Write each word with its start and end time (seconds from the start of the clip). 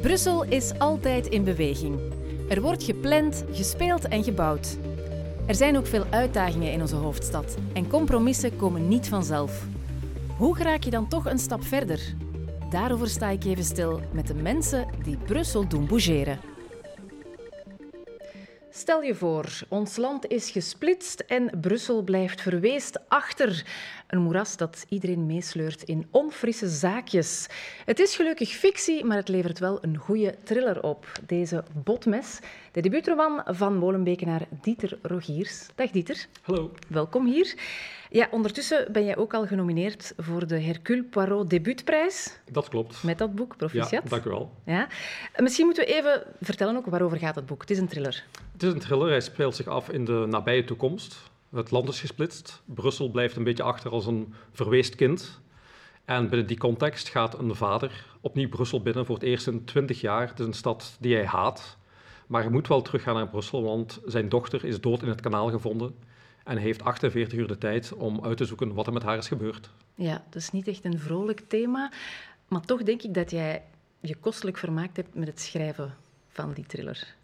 Brussel 0.00 0.44
is 0.44 0.78
altijd 0.78 1.26
in 1.26 1.44
beweging. 1.44 2.00
Er 2.48 2.60
wordt 2.60 2.82
gepland, 2.82 3.44
gespeeld 3.52 4.08
en 4.08 4.24
gebouwd. 4.24 4.76
Er 5.46 5.54
zijn 5.54 5.76
ook 5.76 5.86
veel 5.86 6.04
uitdagingen 6.10 6.72
in 6.72 6.80
onze 6.80 6.96
hoofdstad 6.96 7.56
en 7.72 7.88
compromissen 7.88 8.56
komen 8.56 8.88
niet 8.88 9.08
vanzelf. 9.08 9.66
Hoe 10.36 10.58
raak 10.58 10.82
je 10.82 10.90
dan 10.90 11.08
toch 11.08 11.26
een 11.26 11.38
stap 11.38 11.64
verder? 11.64 12.14
Daarover 12.70 13.08
sta 13.08 13.28
ik 13.28 13.44
even 13.44 13.64
stil 13.64 14.00
met 14.12 14.26
de 14.26 14.34
mensen 14.34 14.86
die 15.02 15.16
Brussel 15.16 15.68
doen 15.68 15.86
bougeren. 15.86 16.40
Stel 18.88 19.02
je 19.02 19.14
voor, 19.14 19.60
ons 19.68 19.96
land 19.96 20.26
is 20.26 20.50
gesplitst 20.50 21.20
en 21.20 21.60
Brussel 21.60 22.02
blijft 22.02 22.40
verweest 22.40 23.08
achter. 23.08 23.66
Een 24.06 24.22
moeras 24.22 24.56
dat 24.56 24.86
iedereen 24.88 25.26
meesleurt 25.26 25.82
in 25.82 26.06
onfrisse 26.10 26.68
zaakjes. 26.68 27.46
Het 27.84 27.98
is 27.98 28.16
gelukkig 28.16 28.50
fictie, 28.50 29.04
maar 29.04 29.16
het 29.16 29.28
levert 29.28 29.58
wel 29.58 29.78
een 29.80 29.96
goede 29.96 30.34
thriller 30.44 30.82
op. 30.82 31.06
Deze 31.26 31.64
Botmes, 31.84 32.38
de 32.72 32.80
debuutroman 32.80 33.42
van 33.46 33.76
Molenbekenaar 33.76 34.46
Dieter 34.62 34.98
Rogiers. 35.02 35.66
Dag 35.74 35.90
Dieter. 35.90 36.26
Hallo. 36.42 36.70
Welkom 36.88 37.26
hier. 37.26 37.54
Ja, 38.10 38.28
ondertussen 38.30 38.92
ben 38.92 39.04
jij 39.04 39.16
ook 39.16 39.34
al 39.34 39.46
genomineerd 39.46 40.12
voor 40.16 40.46
de 40.46 40.60
Hercule 40.60 41.02
Poirot 41.04 41.50
Debuutprijs. 41.50 42.38
Dat 42.50 42.68
klopt. 42.68 43.02
Met 43.02 43.18
dat 43.18 43.34
boek, 43.34 43.56
Proficiat. 43.56 43.90
Ja, 43.90 44.08
dank 44.08 44.24
u 44.24 44.30
wel. 44.30 44.52
Ja. 44.64 44.88
Misschien 45.36 45.66
moeten 45.66 45.84
we 45.84 45.94
even 45.94 46.22
vertellen 46.40 46.76
ook 46.76 46.86
waarover 46.86 47.18
gaat 47.18 47.34
het 47.34 47.46
boek. 47.46 47.60
Het 47.60 47.70
is 47.70 47.78
een 47.78 47.88
thriller. 47.88 48.24
Het 48.52 48.62
is 48.62 48.72
een 48.72 48.78
thriller. 48.78 49.08
Hij 49.08 49.20
speelt 49.20 49.56
zich 49.56 49.66
af 49.66 49.88
in 49.88 50.04
de 50.04 50.26
nabije 50.28 50.64
toekomst. 50.64 51.16
Het 51.50 51.70
land 51.70 51.88
is 51.88 52.00
gesplitst. 52.00 52.62
Brussel 52.64 53.10
blijft 53.10 53.36
een 53.36 53.44
beetje 53.44 53.62
achter 53.62 53.90
als 53.90 54.06
een 54.06 54.34
verweest 54.52 54.94
kind. 54.94 55.40
En 56.04 56.28
binnen 56.28 56.46
die 56.46 56.58
context 56.58 57.08
gaat 57.08 57.38
een 57.38 57.54
vader 57.54 58.06
opnieuw 58.20 58.48
Brussel 58.48 58.82
binnen 58.82 59.06
voor 59.06 59.14
het 59.14 59.24
eerst 59.24 59.46
in 59.46 59.64
twintig 59.64 60.00
jaar. 60.00 60.28
Het 60.28 60.38
is 60.38 60.46
een 60.46 60.52
stad 60.52 60.96
die 61.00 61.14
hij 61.14 61.26
haat. 61.26 61.76
Maar 62.26 62.42
hij 62.42 62.50
moet 62.50 62.68
wel 62.68 62.82
teruggaan 62.82 63.14
naar 63.14 63.28
Brussel, 63.28 63.62
want 63.62 64.00
zijn 64.04 64.28
dochter 64.28 64.64
is 64.64 64.80
dood 64.80 65.02
in 65.02 65.08
het 65.08 65.20
kanaal 65.20 65.50
gevonden. 65.50 65.94
En 66.48 66.56
heeft 66.56 66.84
48 66.84 67.38
uur 67.38 67.46
de 67.46 67.58
tijd 67.58 67.92
om 67.92 68.24
uit 68.24 68.36
te 68.36 68.44
zoeken 68.44 68.74
wat 68.74 68.86
er 68.86 68.92
met 68.92 69.02
haar 69.02 69.18
is 69.18 69.28
gebeurd. 69.28 69.70
Ja, 69.94 70.22
dat 70.30 70.42
is 70.42 70.50
niet 70.50 70.68
echt 70.68 70.84
een 70.84 70.98
vrolijk 70.98 71.42
thema. 71.48 71.92
Maar 72.48 72.60
toch 72.60 72.82
denk 72.82 73.02
ik 73.02 73.14
dat 73.14 73.30
jij 73.30 73.62
je 74.00 74.14
kostelijk 74.14 74.56
vermaakt 74.56 74.96
hebt 74.96 75.14
met 75.14 75.28
het 75.28 75.40
schrijven 75.40 75.94
van 76.28 76.52
die 76.52 76.66
thriller. 76.66 77.14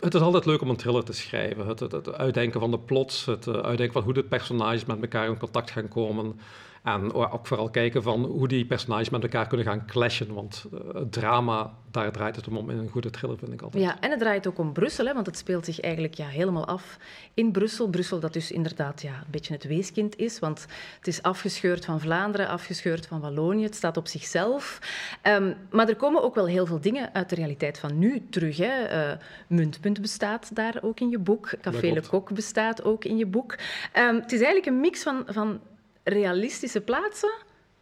Het 0.00 0.14
is 0.14 0.20
altijd 0.20 0.44
leuk 0.44 0.60
om 0.60 0.68
een 0.68 0.76
thriller 0.76 1.04
te 1.04 1.12
schrijven. 1.12 1.66
Het, 1.66 1.80
het, 1.80 1.92
het 1.92 2.12
uitdenken 2.12 2.60
van 2.60 2.70
de 2.70 2.78
plots, 2.78 3.24
het 3.24 3.46
eh, 3.46 3.54
uitdenken 3.54 3.92
van 3.92 4.02
hoe 4.02 4.12
de 4.12 4.24
personages 4.24 4.84
met 4.84 5.00
elkaar 5.00 5.28
in 5.28 5.38
contact 5.38 5.70
gaan 5.70 5.88
komen. 5.88 6.40
En 6.84 7.12
ook 7.12 7.46
vooral 7.46 7.70
kijken 7.70 8.02
van 8.02 8.24
hoe 8.24 8.48
die 8.48 8.66
personages 8.66 9.10
met 9.10 9.22
elkaar 9.22 9.46
kunnen 9.46 9.66
gaan 9.66 9.86
clashen. 9.86 10.34
Want 10.34 10.64
uh, 10.72 10.80
het 10.94 11.12
drama, 11.12 11.72
daar 11.90 12.12
draait 12.12 12.36
het 12.36 12.48
om 12.48 12.70
in 12.70 12.78
een 12.78 12.88
goede 12.88 13.10
thriller, 13.10 13.38
vind 13.38 13.52
ik 13.52 13.62
altijd. 13.62 13.84
Ja, 13.84 14.00
en 14.00 14.10
het 14.10 14.18
draait 14.18 14.46
ook 14.46 14.58
om 14.58 14.72
Brussel, 14.72 15.06
hè, 15.06 15.14
want 15.14 15.26
het 15.26 15.36
speelt 15.36 15.64
zich 15.64 15.80
eigenlijk 15.80 16.14
ja, 16.14 16.26
helemaal 16.26 16.66
af 16.66 16.98
in 17.34 17.52
Brussel. 17.52 17.88
Brussel 17.88 18.20
dat 18.20 18.32
dus 18.32 18.52
inderdaad 18.52 19.02
ja, 19.02 19.12
een 19.12 19.30
beetje 19.30 19.52
het 19.52 19.64
weeskind 19.64 20.16
is, 20.16 20.38
want 20.38 20.66
het 20.98 21.06
is 21.06 21.22
afgescheurd 21.22 21.84
van 21.84 22.00
Vlaanderen, 22.00 22.48
afgescheurd 22.48 23.06
van 23.06 23.20
Wallonië. 23.20 23.64
Het 23.64 23.74
staat 23.74 23.96
op 23.96 24.06
zichzelf. 24.06 24.78
Um, 25.22 25.54
maar 25.70 25.88
er 25.88 25.96
komen 25.96 26.22
ook 26.22 26.34
wel 26.34 26.46
heel 26.46 26.66
veel 26.66 26.80
dingen 26.80 27.14
uit 27.14 27.28
de 27.28 27.34
realiteit 27.34 27.78
van 27.78 27.98
nu 27.98 28.26
terug. 28.30 28.56
Hè. 28.56 29.10
Uh, 29.10 29.16
Muntpunt 29.48 30.00
bestaat 30.00 30.54
daar 30.56 30.78
ook 30.82 31.00
in 31.00 31.10
je 31.10 31.18
boek. 31.18 31.54
Café 31.60 31.92
Le 31.92 32.02
Coq 32.02 32.32
bestaat 32.32 32.84
ook 32.84 33.04
in 33.04 33.16
je 33.16 33.26
boek. 33.26 33.52
Um, 33.98 34.14
het 34.14 34.32
is 34.32 34.40
eigenlijk 34.40 34.66
een 34.66 34.80
mix 34.80 35.02
van... 35.02 35.22
van 35.26 35.60
realistische 36.04 36.80
plaatsen 36.80 37.34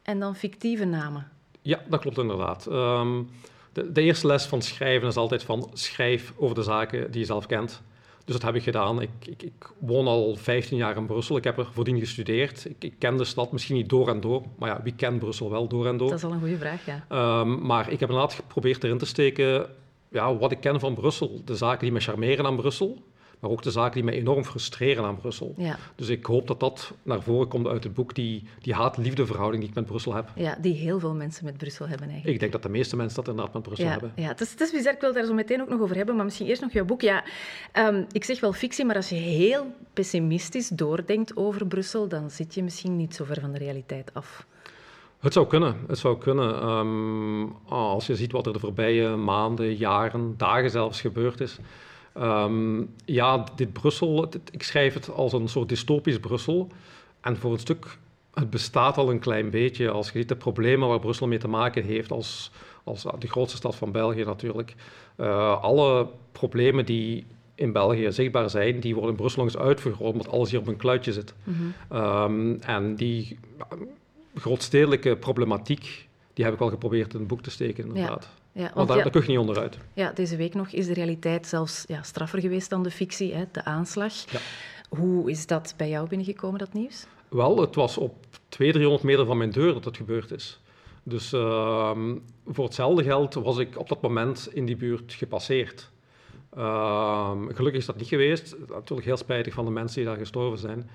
en 0.02 0.18
dan 0.18 0.36
fictieve 0.36 0.84
namen. 0.84 1.30
Ja, 1.62 1.82
dat 1.88 2.00
klopt 2.00 2.18
inderdaad. 2.18 2.66
Um, 2.66 3.30
de, 3.72 3.92
de, 3.92 4.02
eerste 4.02 4.26
les 4.26 4.44
van 4.44 4.62
schrijven 4.62 5.08
is 5.08 5.16
altijd 5.16 5.42
van 5.42 5.70
schrijf 5.72 6.32
over 6.36 6.54
de 6.54 6.62
zaken 6.62 7.10
die 7.10 7.20
je 7.20 7.26
zelf 7.26 7.46
kent. 7.46 7.82
Dus 8.24 8.34
dat 8.34 8.42
heb 8.42 8.54
ik 8.54 8.62
gedaan. 8.62 9.00
Ik, 9.00 9.10
ik, 9.26 9.42
ik 9.42 9.70
woon 9.78 10.06
al 10.06 10.36
15 10.36 10.76
jaar 10.76 10.96
in 10.96 11.06
Brussel. 11.06 11.36
Ik 11.36 11.44
heb 11.44 11.58
er 11.58 11.68
voordien 11.72 11.98
gestudeerd. 11.98 12.64
Ik, 12.64 12.76
ik, 12.78 12.94
ken 12.98 13.16
de 13.16 13.24
stad 13.24 13.52
misschien 13.52 13.76
niet 13.76 13.88
door 13.88 14.08
en 14.08 14.20
door. 14.20 14.42
Maar 14.58 14.68
ja, 14.68 14.82
wie 14.82 14.94
kent 14.94 15.18
Brussel 15.18 15.50
wel 15.50 15.68
door 15.68 15.86
en 15.86 15.96
door? 15.96 16.08
Dat 16.08 16.18
is 16.18 16.24
al 16.24 16.32
een 16.32 16.40
goede 16.40 16.58
vraag, 16.58 16.86
ja. 16.86 17.04
Um, 17.40 17.66
maar 17.66 17.90
ik 17.90 18.00
heb 18.00 18.08
inderdaad 18.08 18.34
geprobeerd 18.34 18.84
erin 18.84 18.98
te 18.98 19.06
steken 19.06 19.66
ja, 20.08 20.36
wat 20.36 20.52
ik 20.52 20.60
ken 20.60 20.80
van 20.80 20.94
Brussel. 20.94 21.40
De 21.44 21.56
zaken 21.56 21.80
die 21.80 21.92
me 21.92 22.00
charmeren 22.00 22.46
aan 22.46 22.56
Brussel 22.56 23.02
maar 23.42 23.50
ook 23.50 23.62
de 23.62 23.70
zaken 23.70 23.92
die 23.92 24.04
mij 24.04 24.14
enorm 24.14 24.44
frustreren 24.44 25.04
aan 25.04 25.16
Brussel. 25.16 25.54
Ja. 25.56 25.78
Dus 25.94 26.08
ik 26.08 26.26
hoop 26.26 26.46
dat 26.46 26.60
dat 26.60 26.92
naar 27.02 27.22
voren 27.22 27.48
komt 27.48 27.66
uit 27.66 27.84
het 27.84 27.94
boek, 27.94 28.14
die, 28.14 28.42
die 28.60 28.74
haat-liefde 28.74 29.26
verhouding 29.26 29.62
die 29.62 29.70
ik 29.70 29.76
met 29.76 29.86
Brussel 29.86 30.14
heb. 30.14 30.30
Ja, 30.34 30.56
die 30.60 30.74
heel 30.74 30.98
veel 30.98 31.14
mensen 31.14 31.44
met 31.44 31.56
Brussel 31.56 31.88
hebben 31.88 32.06
eigenlijk. 32.06 32.34
Ik 32.34 32.40
denk 32.40 32.52
dat 32.52 32.62
de 32.62 32.68
meeste 32.68 32.96
mensen 32.96 33.16
dat 33.16 33.28
inderdaad 33.28 33.54
met 33.54 33.62
Brussel 33.62 33.84
ja, 33.86 33.90
hebben. 33.90 34.12
Ja, 34.16 34.28
het 34.28 34.40
is, 34.40 34.50
het 34.50 34.60
is 34.60 34.70
bizar, 34.70 34.92
ik 34.92 35.00
wil 35.00 35.12
daar 35.12 35.24
zo 35.24 35.34
meteen 35.34 35.62
ook 35.62 35.68
nog 35.68 35.80
over 35.80 35.96
hebben, 35.96 36.16
maar 36.16 36.24
misschien 36.24 36.46
eerst 36.46 36.60
nog 36.60 36.72
jouw 36.72 36.84
boek. 36.84 37.00
Ja, 37.00 37.24
um, 37.72 38.06
ik 38.12 38.24
zeg 38.24 38.40
wel 38.40 38.52
fictie, 38.52 38.84
maar 38.84 38.96
als 38.96 39.08
je 39.08 39.14
heel 39.14 39.66
pessimistisch 39.92 40.68
doordenkt 40.68 41.36
over 41.36 41.66
Brussel, 41.66 42.08
dan 42.08 42.30
zit 42.30 42.54
je 42.54 42.62
misschien 42.62 42.96
niet 42.96 43.14
zo 43.14 43.24
ver 43.24 43.40
van 43.40 43.52
de 43.52 43.58
realiteit 43.58 44.14
af. 44.14 44.46
Het 45.18 45.32
zou 45.32 45.46
kunnen. 45.46 45.76
Het 45.88 45.98
zou 45.98 46.18
kunnen. 46.18 46.68
Um, 46.68 47.56
als 47.68 48.06
je 48.06 48.16
ziet 48.16 48.32
wat 48.32 48.46
er 48.46 48.52
de 48.52 48.58
voorbije 48.58 49.16
maanden, 49.16 49.76
jaren, 49.76 50.34
dagen 50.36 50.70
zelfs 50.70 51.00
gebeurd 51.00 51.40
is. 51.40 51.58
Um, 52.18 52.94
ja, 53.04 53.44
dit 53.56 53.72
Brussel, 53.72 54.30
dit, 54.30 54.40
ik 54.50 54.62
schrijf 54.62 54.94
het 54.94 55.10
als 55.10 55.32
een 55.32 55.48
soort 55.48 55.68
dystopisch 55.68 56.18
Brussel. 56.18 56.68
En 57.20 57.36
voor 57.36 57.52
een 57.52 57.58
stuk, 57.58 57.98
het 58.34 58.50
bestaat 58.50 58.96
al 58.96 59.10
een 59.10 59.18
klein 59.18 59.50
beetje. 59.50 59.90
Als 59.90 60.10
je 60.10 60.18
ziet 60.18 60.28
de 60.28 60.36
problemen 60.36 60.88
waar 60.88 61.00
Brussel 61.00 61.26
mee 61.26 61.38
te 61.38 61.48
maken 61.48 61.84
heeft, 61.84 62.10
als, 62.10 62.50
als 62.84 63.06
de 63.18 63.28
grootste 63.28 63.56
stad 63.56 63.74
van 63.74 63.92
België 63.92 64.24
natuurlijk. 64.24 64.74
Uh, 65.16 65.62
alle 65.62 66.08
problemen 66.32 66.84
die 66.84 67.26
in 67.54 67.72
België 67.72 68.12
zichtbaar 68.12 68.50
zijn, 68.50 68.80
die 68.80 68.94
worden 68.94 69.10
in 69.10 69.16
Brussel 69.16 69.42
eens 69.42 69.56
uitvergroot, 69.56 70.12
omdat 70.12 70.28
alles 70.28 70.50
hier 70.50 70.60
op 70.60 70.66
een 70.66 70.76
kluitje 70.76 71.12
zit. 71.12 71.34
Mm 71.44 71.74
-hmm. 71.88 71.98
um, 71.98 72.60
en 72.60 72.94
die 72.94 73.38
grootstedelijke 74.34 75.16
problematiek, 75.16 76.08
die 76.32 76.44
heb 76.44 76.54
ik 76.54 76.60
al 76.60 76.68
geprobeerd 76.68 77.12
in 77.12 77.18
het 77.18 77.28
boek 77.28 77.42
te 77.42 77.50
steken, 77.50 77.86
inderdaad. 77.86 78.28
Ja. 78.34 78.41
Ja, 78.52 78.62
want, 78.62 78.74
want 78.74 78.88
daar, 78.88 78.96
ja, 78.96 79.02
daar 79.02 79.12
kun 79.12 79.22
je 79.22 79.28
niet 79.28 79.38
onderuit. 79.38 79.78
Ja, 79.94 80.12
deze 80.12 80.36
week 80.36 80.54
nog 80.54 80.68
is 80.68 80.86
de 80.86 80.94
realiteit 80.94 81.46
zelfs 81.46 81.84
ja, 81.88 82.02
straffer 82.02 82.40
geweest 82.40 82.70
dan 82.70 82.82
de 82.82 82.90
fictie, 82.90 83.34
hè, 83.34 83.44
de 83.52 83.64
aanslag. 83.64 84.12
Ja. 84.30 84.38
Hoe 84.88 85.30
is 85.30 85.46
dat 85.46 85.74
bij 85.76 85.88
jou 85.88 86.08
binnengekomen, 86.08 86.58
dat 86.58 86.72
nieuws? 86.72 87.06
Wel, 87.28 87.60
het 87.60 87.74
was 87.74 87.98
op 87.98 88.14
200, 88.48 88.72
300 88.72 89.02
meter 89.02 89.26
van 89.26 89.36
mijn 89.36 89.50
deur 89.50 89.72
dat 89.72 89.84
het 89.84 89.96
gebeurd 89.96 90.30
is. 90.30 90.60
Dus 91.02 91.32
uh, 91.32 91.90
voor 92.46 92.64
hetzelfde 92.64 93.02
geld 93.02 93.34
was 93.34 93.58
ik 93.58 93.78
op 93.78 93.88
dat 93.88 94.02
moment 94.02 94.48
in 94.52 94.66
die 94.66 94.76
buurt 94.76 95.12
gepasseerd. 95.12 95.90
Uh, 96.56 97.30
gelukkig 97.48 97.80
is 97.80 97.86
dat 97.86 97.96
niet 97.96 98.08
geweest. 98.08 98.56
Natuurlijk 98.68 99.06
heel 99.06 99.16
spijtig 99.16 99.54
van 99.54 99.64
de 99.64 99.70
mensen 99.70 99.96
die 99.96 100.06
daar 100.06 100.18
gestorven 100.18 100.58
zijn. 100.58 100.90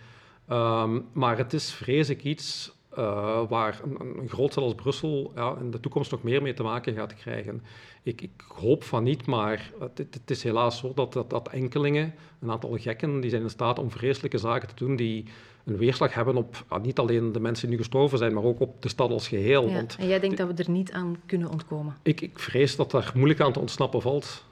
Uh, 0.49 0.89
maar 1.13 1.37
het 1.37 1.53
is, 1.53 1.71
vrees 1.71 2.09
ik, 2.09 2.23
iets 2.23 2.71
uh, 2.97 3.41
waar 3.49 3.81
een, 3.83 4.19
een 4.19 4.29
groot 4.29 4.51
stad 4.51 4.63
als 4.63 4.75
Brussel 4.75 5.31
ja, 5.35 5.55
in 5.59 5.71
de 5.71 5.79
toekomst 5.79 6.11
nog 6.11 6.23
meer 6.23 6.41
mee 6.41 6.53
te 6.53 6.63
maken 6.63 6.93
gaat 6.93 7.13
krijgen. 7.13 7.63
Ik, 8.03 8.21
ik 8.21 8.43
hoop 8.47 8.83
van 8.83 9.03
niet, 9.03 9.25
maar 9.25 9.71
het, 9.79 9.97
het, 9.97 10.31
is 10.31 10.43
helaas 10.43 10.77
zo 10.77 10.91
dat, 10.95 11.13
dat, 11.13 11.29
dat, 11.29 11.47
enkelingen, 11.47 12.13
een 12.39 12.51
aantal 12.51 12.77
gekken, 12.77 13.19
die 13.19 13.29
zijn 13.29 13.41
in 13.41 13.49
staat 13.49 13.79
om 13.79 13.91
vreselijke 13.91 14.37
zaken 14.37 14.67
te 14.67 14.75
doen 14.75 14.95
die 14.95 15.25
een 15.65 15.77
weerslag 15.77 16.13
hebben 16.13 16.35
op 16.35 16.65
ja, 16.69 16.77
niet 16.77 16.99
alleen 16.99 17.31
de 17.31 17.39
mensen 17.39 17.67
die 17.67 17.77
nu 17.77 17.83
gestorven 17.83 18.17
zijn, 18.17 18.33
maar 18.33 18.43
ook 18.43 18.59
op 18.59 18.81
de 18.81 18.89
stad 18.89 19.11
als 19.11 19.27
geheel. 19.27 19.67
Ja, 19.67 19.73
Want 19.73 19.95
en 19.99 20.07
jij 20.07 20.19
denkt 20.19 20.37
dat 20.37 20.47
we 20.47 20.63
er 20.63 20.69
niet 20.69 20.91
aan 20.91 21.17
kunnen 21.25 21.49
ontkomen? 21.49 21.95
Ik, 22.01 22.21
ik 22.21 22.39
vrees 22.39 22.75
dat 22.75 22.91
daar 22.91 23.11
moeilijk 23.15 23.39
aan 23.39 23.53
te 23.53 23.59
ontsnappen 23.59 24.01
valt. 24.01 24.45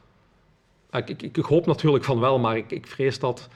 Ik, 0.91 1.09
ik, 1.09 1.37
ik 1.37 1.45
hoop 1.45 1.65
natuurlijk 1.65 2.03
van 2.03 2.19
wel, 2.19 2.39
maar 2.39 2.57
ik, 2.57 2.71
ik 2.71 2.87
vrees 2.87 3.19
dat... 3.19 3.49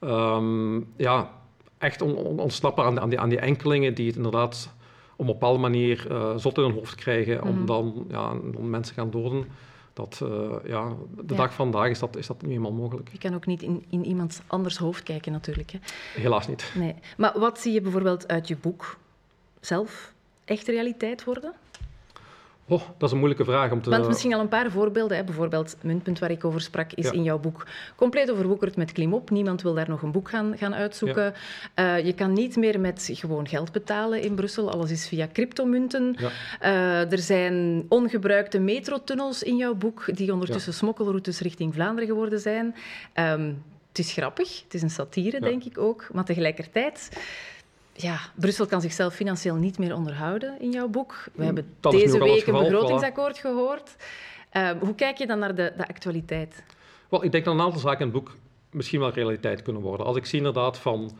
Um, 0.00 0.92
ja, 0.96 1.30
echt 1.78 2.00
on, 2.00 2.16
on, 2.16 2.38
ontsnappen 2.38 2.84
aan, 2.84 3.00
aan, 3.00 3.08
die, 3.08 3.20
aan 3.20 3.28
die 3.28 3.38
enkelingen 3.38 3.94
die 3.94 4.06
het 4.06 4.16
inderdaad 4.16 4.72
op 5.16 5.26
een 5.26 5.32
bepaalde 5.32 5.58
manier 5.58 6.06
uh, 6.10 6.36
zot 6.36 6.56
in 6.56 6.62
hun 6.62 6.72
hoofd 6.72 6.94
krijgen 6.94 7.42
om 7.42 7.58
mm. 7.58 7.66
dan, 7.66 8.06
ja, 8.08 8.34
dan 8.52 8.70
mensen 8.70 8.94
gaan 8.94 9.10
doden. 9.10 9.44
Dat, 9.92 10.20
uh, 10.22 10.28
ja, 10.64 10.88
de 11.16 11.22
ja. 11.26 11.36
dag 11.36 11.54
van 11.54 11.72
vandaag 11.72 11.90
is 11.90 11.98
dat, 11.98 12.16
is 12.16 12.26
dat 12.26 12.42
niet 12.42 12.50
eenmaal 12.50 12.72
mogelijk. 12.72 13.08
Je 13.12 13.18
kan 13.18 13.34
ook 13.34 13.46
niet 13.46 13.62
in, 13.62 13.84
in 13.88 14.04
iemand 14.04 14.42
anders 14.46 14.76
hoofd 14.76 15.02
kijken 15.02 15.32
natuurlijk. 15.32 15.70
Hè? 15.70 15.78
Helaas 16.20 16.48
niet. 16.48 16.72
Nee. 16.74 16.94
Maar 17.16 17.38
wat 17.38 17.60
zie 17.60 17.72
je 17.72 17.80
bijvoorbeeld 17.80 18.28
uit 18.28 18.48
je 18.48 18.56
boek 18.56 18.96
zelf 19.60 20.12
echt 20.44 20.66
realiteit 20.66 21.24
worden? 21.24 21.52
Oh, 22.68 22.80
dat 22.98 23.02
is 23.02 23.10
een 23.10 23.18
moeilijke 23.18 23.44
vraag 23.44 23.70
om 23.70 23.82
te... 23.82 23.90
Want 23.90 24.06
misschien 24.06 24.34
al 24.34 24.40
een 24.40 24.48
paar 24.48 24.70
voorbeelden. 24.70 25.16
Hè. 25.16 25.24
Bijvoorbeeld, 25.24 25.76
Muntpunt 25.82 26.18
waar 26.18 26.30
ik 26.30 26.44
over 26.44 26.60
sprak, 26.60 26.92
is 26.92 27.04
ja. 27.04 27.12
in 27.12 27.22
jouw 27.22 27.38
boek 27.38 27.66
compleet 27.96 28.30
overwoekerd 28.30 28.76
met 28.76 28.92
klimop. 28.92 29.30
Niemand 29.30 29.62
wil 29.62 29.74
daar 29.74 29.88
nog 29.88 30.02
een 30.02 30.12
boek 30.12 30.28
gaan, 30.28 30.58
gaan 30.58 30.74
uitzoeken. 30.74 31.34
Ja. 31.74 31.96
Uh, 31.98 32.04
je 32.06 32.12
kan 32.12 32.32
niet 32.32 32.56
meer 32.56 32.80
met 32.80 33.10
gewoon 33.12 33.48
geld 33.48 33.72
betalen 33.72 34.22
in 34.22 34.34
Brussel. 34.34 34.70
Alles 34.70 34.90
is 34.90 35.08
via 35.08 35.28
cryptomunten. 35.32 36.16
Ja. 36.18 36.30
Uh, 36.62 37.12
er 37.12 37.18
zijn 37.18 37.84
ongebruikte 37.88 38.58
metrotunnels 38.58 39.42
in 39.42 39.56
jouw 39.56 39.74
boek, 39.74 40.16
die 40.16 40.32
ondertussen 40.32 40.74
smokkelroutes 40.74 41.40
richting 41.40 41.74
Vlaanderen 41.74 42.08
geworden 42.08 42.40
zijn. 42.40 42.74
Um, 43.14 43.62
het 43.88 43.98
is 43.98 44.12
grappig, 44.12 44.62
het 44.62 44.74
is 44.74 44.82
een 44.82 44.90
satire, 44.90 45.40
denk 45.40 45.64
ik 45.64 45.78
ook. 45.78 46.08
Maar 46.12 46.24
tegelijkertijd 46.24 47.08
ja, 47.96 48.20
Brussel 48.34 48.66
kan 48.66 48.80
zichzelf 48.80 49.14
financieel 49.14 49.54
niet 49.54 49.78
meer 49.78 49.94
onderhouden 49.94 50.60
in 50.60 50.70
jouw 50.70 50.88
boek. 50.88 51.24
We 51.34 51.44
hebben 51.44 51.74
dat 51.80 51.92
deze 51.92 52.18
week 52.18 52.46
een 52.46 52.58
begrotingsakkoord 52.58 53.38
voilà. 53.38 53.40
gehoord. 53.40 53.96
Ehm, 54.50 54.78
hoe 54.78 54.94
kijk 54.94 55.18
je 55.18 55.26
dan 55.26 55.38
naar 55.38 55.54
de, 55.54 55.72
de 55.76 55.88
actualiteit? 55.88 56.62
Wel, 57.08 57.24
ik 57.24 57.32
denk 57.32 57.44
dat 57.44 57.54
een 57.54 57.60
aantal 57.60 57.80
zaken 57.80 58.06
in 58.06 58.06
het 58.06 58.24
boek 58.24 58.36
misschien 58.70 59.00
wel 59.00 59.10
realiteit 59.10 59.62
kunnen 59.62 59.82
worden. 59.82 60.06
Als 60.06 60.16
ik 60.16 60.26
zie 60.26 60.38
inderdaad 60.38 60.78
van 60.78 61.12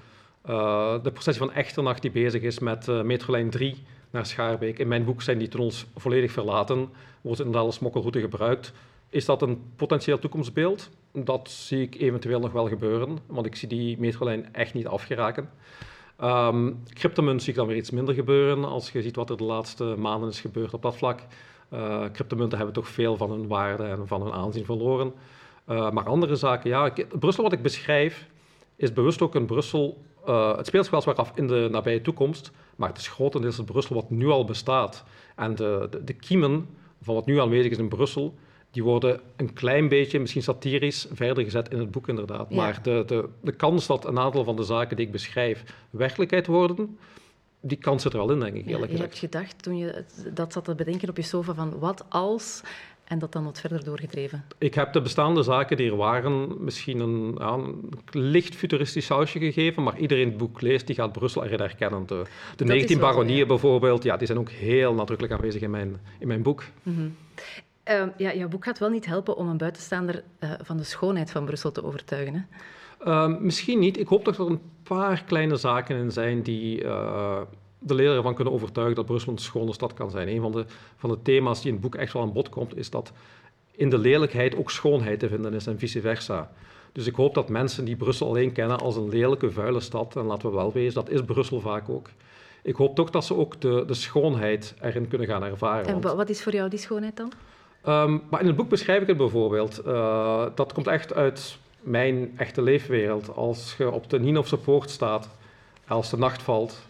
uh, 0.46 1.02
de 1.02 1.10
processie 1.10 1.44
van 1.44 1.54
Echternacht 1.54 2.02
die 2.02 2.10
bezig 2.10 2.42
is 2.42 2.58
met 2.58 2.88
uh, 2.88 3.02
Metrolijn 3.02 3.50
3 3.50 3.82
naar 4.10 4.26
Schaarbeek. 4.26 4.78
In 4.78 4.88
mijn 4.88 5.04
boek 5.04 5.22
zijn 5.22 5.38
die 5.38 5.48
tunnels 5.48 5.86
volledig 5.96 6.32
verlaten, 6.32 6.88
wordt 7.20 7.38
inderdaad 7.38 7.64
als 7.64 7.74
smokkelroute 7.74 8.20
gebruikt. 8.20 8.72
Is 9.08 9.24
dat 9.24 9.42
een 9.42 9.62
potentieel 9.76 10.18
toekomstbeeld? 10.18 10.90
Dat 11.12 11.50
zie 11.50 11.82
ik 11.82 11.94
eventueel 11.94 12.40
nog 12.40 12.52
wel 12.52 12.68
gebeuren, 12.68 13.18
want 13.26 13.46
ik 13.46 13.56
zie 13.56 13.68
die 13.68 13.98
metrolijn 13.98 14.54
echt 14.54 14.74
niet 14.74 14.86
afgeraken. 14.86 15.50
Um, 16.22 16.82
cryptomunt 16.88 17.42
zie 17.42 17.52
ik 17.52 17.58
dan 17.58 17.66
weer 17.66 17.76
iets 17.76 17.90
minder 17.90 18.14
gebeuren 18.14 18.64
als 18.64 18.90
je 18.90 19.02
ziet 19.02 19.16
wat 19.16 19.30
er 19.30 19.36
de 19.36 19.44
laatste 19.44 19.84
maanden 19.84 20.28
is 20.28 20.40
gebeurd 20.40 20.74
op 20.74 20.82
dat 20.82 20.96
vlak. 20.96 21.20
Uh, 21.72 22.04
cryptomunten 22.12 22.56
hebben 22.56 22.74
toch 22.74 22.88
veel 22.88 23.16
van 23.16 23.30
hun 23.30 23.46
waarde 23.46 23.84
en 23.84 24.06
van 24.06 24.22
hun 24.22 24.32
aanzien 24.32 24.64
verloren. 24.64 25.12
Uh, 25.68 25.90
maar 25.90 26.04
andere 26.04 26.36
zaken, 26.36 26.70
ja, 26.70 26.92
Brussel 27.18 27.42
wat 27.42 27.52
ik 27.52 27.62
beschrijf, 27.62 28.28
is 28.76 28.92
bewust 28.92 29.22
ook 29.22 29.34
een 29.34 29.46
Brussel, 29.46 30.02
uh, 30.28 30.56
het 30.56 30.66
speelt 30.66 30.84
zich 30.84 31.14
af 31.14 31.32
in 31.34 31.46
de 31.46 31.68
nabije 31.70 32.00
toekomst, 32.00 32.52
maar 32.76 32.88
het 32.88 32.98
is 32.98 33.08
grotendeels 33.08 33.56
het 33.56 33.66
Brussel 33.66 33.94
wat 33.94 34.10
nu 34.10 34.28
al 34.28 34.44
bestaat. 34.44 35.04
En 35.36 35.54
de, 35.54 35.86
de, 35.90 36.04
de 36.04 36.12
kiemen 36.12 36.68
van 37.02 37.14
wat 37.14 37.26
nu 37.26 37.40
aanwezig 37.40 37.70
is 37.70 37.78
in 37.78 37.88
Brussel, 37.88 38.34
die 38.74 38.82
worden 38.82 39.20
een 39.36 39.52
klein 39.52 39.88
beetje, 39.88 40.20
misschien 40.20 40.42
satirisch, 40.42 41.06
verder 41.12 41.44
gezet 41.44 41.68
in 41.68 41.78
het 41.78 41.90
boek 41.90 42.08
inderdaad. 42.08 42.46
Ja. 42.48 42.56
Maar 42.56 42.82
de, 42.82 43.02
de, 43.06 43.28
de 43.40 43.52
kans 43.52 43.86
dat 43.86 44.06
een 44.06 44.18
aantal 44.18 44.44
van 44.44 44.56
de 44.56 44.62
zaken 44.62 44.96
die 44.96 45.06
ik 45.06 45.12
beschrijf 45.12 45.64
werkelijkheid 45.90 46.46
worden, 46.46 46.98
die 47.60 47.78
kans 47.78 48.02
zit 48.02 48.12
er 48.12 48.18
wel 48.18 48.30
in, 48.30 48.40
denk 48.40 48.54
ik, 48.54 48.66
eerlijk 48.66 48.90
ja, 48.90 48.96
Je 48.96 49.02
hebt 49.02 49.18
gedacht, 49.18 49.62
toen 49.62 49.76
je 49.76 50.04
dat 50.34 50.52
zat 50.52 50.64
te 50.64 50.74
bedenken 50.74 51.08
op 51.08 51.16
je 51.16 51.22
sofa, 51.22 51.54
van 51.54 51.78
wat 51.78 52.04
als... 52.08 52.62
En 53.04 53.18
dat 53.18 53.32
dan 53.32 53.44
wat 53.44 53.60
verder 53.60 53.84
doorgedreven? 53.84 54.44
Ik 54.58 54.74
heb 54.74 54.92
de 54.92 55.00
bestaande 55.00 55.42
zaken 55.42 55.76
die 55.76 55.90
er 55.90 55.96
waren 55.96 56.64
misschien 56.64 57.00
een, 57.00 57.34
ja, 57.38 57.52
een 57.52 57.90
licht 58.10 58.54
futuristisch 58.54 59.06
sausje 59.06 59.38
gegeven, 59.38 59.82
maar 59.82 59.98
iedereen 59.98 60.28
het 60.28 60.36
boek 60.36 60.60
leest, 60.60 60.86
die 60.86 60.96
gaat 60.96 61.12
Brussel 61.12 61.44
erin 61.44 61.58
herkennen. 61.58 62.06
De, 62.06 62.22
de 62.56 62.64
19 62.64 62.98
baronieën 62.98 63.38
ja. 63.38 63.46
bijvoorbeeld, 63.46 64.02
ja, 64.02 64.16
die 64.16 64.26
zijn 64.26 64.38
ook 64.38 64.50
heel 64.50 64.94
nadrukkelijk 64.94 65.34
aanwezig 65.34 65.62
in 65.62 65.70
mijn, 65.70 66.00
in 66.18 66.28
mijn 66.28 66.42
boek. 66.42 66.64
Mm 66.82 66.96
-hmm. 66.96 67.16
Uh, 67.90 68.02
ja, 68.16 68.34
jouw 68.34 68.48
boek 68.48 68.64
gaat 68.64 68.78
wel 68.78 68.88
niet 68.88 69.06
helpen 69.06 69.36
om 69.36 69.48
een 69.48 69.56
buitenstaander 69.56 70.22
uh, 70.40 70.52
van 70.62 70.76
de 70.76 70.84
schoonheid 70.84 71.30
van 71.30 71.44
Brussel 71.44 71.72
te 71.72 71.84
overtuigen. 71.84 72.34
Hè? 72.34 72.40
Uh, 73.06 73.38
misschien 73.38 73.78
niet. 73.78 73.98
Ik 73.98 74.08
hoop 74.08 74.24
dat 74.24 74.38
er 74.38 74.46
een 74.46 74.60
paar 74.82 75.24
kleine 75.24 75.56
zaken 75.56 75.96
in 75.96 76.12
zijn 76.12 76.42
die 76.42 76.84
eh, 76.84 77.40
de 77.78 77.94
lezer 77.94 78.16
ervan 78.16 78.34
kunnen 78.34 78.52
overtuigen 78.52 78.96
dat 78.96 79.06
Brussel 79.06 79.32
een 79.32 79.38
schone 79.38 79.72
stad 79.72 79.94
kan 79.94 80.10
zijn. 80.10 80.28
Een 80.28 80.40
van 80.40 80.52
de, 80.52 80.64
van 80.96 81.10
de 81.10 81.22
thema's 81.22 81.58
die 81.58 81.66
in 81.66 81.72
het 81.72 81.82
boek 81.82 81.94
echt 81.94 82.12
wel 82.12 82.22
aan 82.22 82.32
bod 82.32 82.48
komt, 82.48 82.76
is 82.76 82.90
dat 82.90 83.12
in 83.70 83.90
de 83.90 83.98
lelijkheid 83.98 84.56
ook 84.56 84.70
schoonheid 84.70 85.18
te 85.18 85.28
vinden 85.28 85.54
is 85.54 85.66
en 85.66 85.78
vice 85.78 86.00
versa. 86.00 86.50
Dus 86.92 87.06
ik 87.06 87.14
hoop 87.14 87.34
dat 87.34 87.48
mensen 87.48 87.84
die 87.84 87.96
Brussel 87.96 88.28
alleen 88.28 88.52
kennen 88.52 88.78
als 88.78 88.96
een 88.96 89.08
lelijke, 89.08 89.50
vuile 89.50 89.80
stad, 89.80 90.16
en 90.16 90.24
laten 90.24 90.48
we 90.48 90.56
wel 90.56 90.72
wezen, 90.72 90.94
dat 90.94 91.10
is 91.10 91.22
Brussel 91.22 91.60
vaak 91.60 91.88
ook. 91.88 92.08
Ik 92.62 92.76
hoop 92.76 92.94
toch 92.94 93.10
dat 93.10 93.24
ze 93.24 93.36
ook 93.36 93.60
de, 93.60 93.84
de 93.86 93.94
schoonheid 93.94 94.74
erin 94.80 95.08
kunnen 95.08 95.26
gaan 95.26 95.42
ervaren. 95.42 95.86
En 95.86 96.00
wat 96.00 96.28
is 96.28 96.42
voor 96.42 96.52
jou 96.52 96.68
die 96.68 96.78
schoonheid 96.78 97.16
dan? 97.16 97.32
Um, 97.88 98.22
maar 98.30 98.40
in 98.40 98.46
het 98.46 98.56
boek 98.56 98.68
beschrijf 98.68 99.00
ik 99.00 99.06
het 99.06 99.16
bijvoorbeeld. 99.16 99.82
Uh, 99.86 100.46
dat 100.54 100.72
komt 100.72 100.86
echt 100.86 101.14
uit 101.14 101.58
mijn 101.80 102.32
echte 102.36 102.62
leefwereld. 102.62 103.34
Als 103.36 103.74
je 103.78 103.90
op 103.90 104.10
de 104.10 104.20
Nienhofse 104.20 104.56
poort 104.56 104.90
staat, 104.90 105.28
als 105.88 106.10
de 106.10 106.16
nacht 106.16 106.42
valt, 106.42 106.82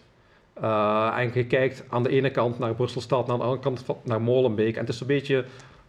uh, 0.61 1.13
en 1.17 1.31
je 1.33 1.45
kijkt 1.45 1.83
aan 1.89 2.03
de 2.03 2.09
ene 2.09 2.31
kant 2.31 2.59
naar 2.59 2.75
Brusselstad, 2.75 3.29
aan 3.29 3.37
de 3.37 3.43
andere 3.43 3.61
kant 3.61 3.85
naar 4.03 4.21
Molenbeek. 4.21 4.75
En 4.75 4.79
het 4.85 4.93
is 4.93 4.99
een 4.99 5.07
beetje 5.07 5.45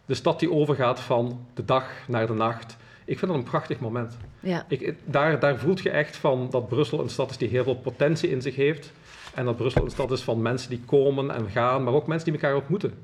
de 0.06 0.14
stad 0.14 0.40
die 0.40 0.52
overgaat 0.52 1.00
van 1.00 1.46
de 1.54 1.64
dag 1.64 1.90
naar 2.08 2.26
de 2.26 2.32
nacht. 2.32 2.76
Ik 3.04 3.18
vind 3.18 3.30
dat 3.30 3.40
een 3.40 3.50
prachtig 3.50 3.80
moment. 3.80 4.16
Ja. 4.40 4.64
Ik, 4.68 4.94
daar, 5.04 5.40
daar 5.40 5.58
voelt 5.58 5.80
je 5.80 5.90
echt 5.90 6.16
van 6.16 6.48
dat 6.50 6.68
Brussel 6.68 7.00
een 7.00 7.08
stad 7.08 7.30
is 7.30 7.36
die 7.36 7.48
heel 7.48 7.64
veel 7.64 7.76
potentie 7.76 8.30
in 8.30 8.42
zich 8.42 8.56
heeft. 8.56 8.92
En 9.34 9.44
dat 9.44 9.56
Brussel 9.56 9.84
een 9.84 9.90
stad 9.90 10.10
is 10.10 10.20
van 10.20 10.42
mensen 10.42 10.70
die 10.70 10.80
komen 10.86 11.30
en 11.30 11.50
gaan, 11.50 11.84
maar 11.84 11.94
ook 11.94 12.06
mensen 12.06 12.32
die 12.32 12.40
elkaar 12.40 12.56
ontmoeten. 12.56 12.94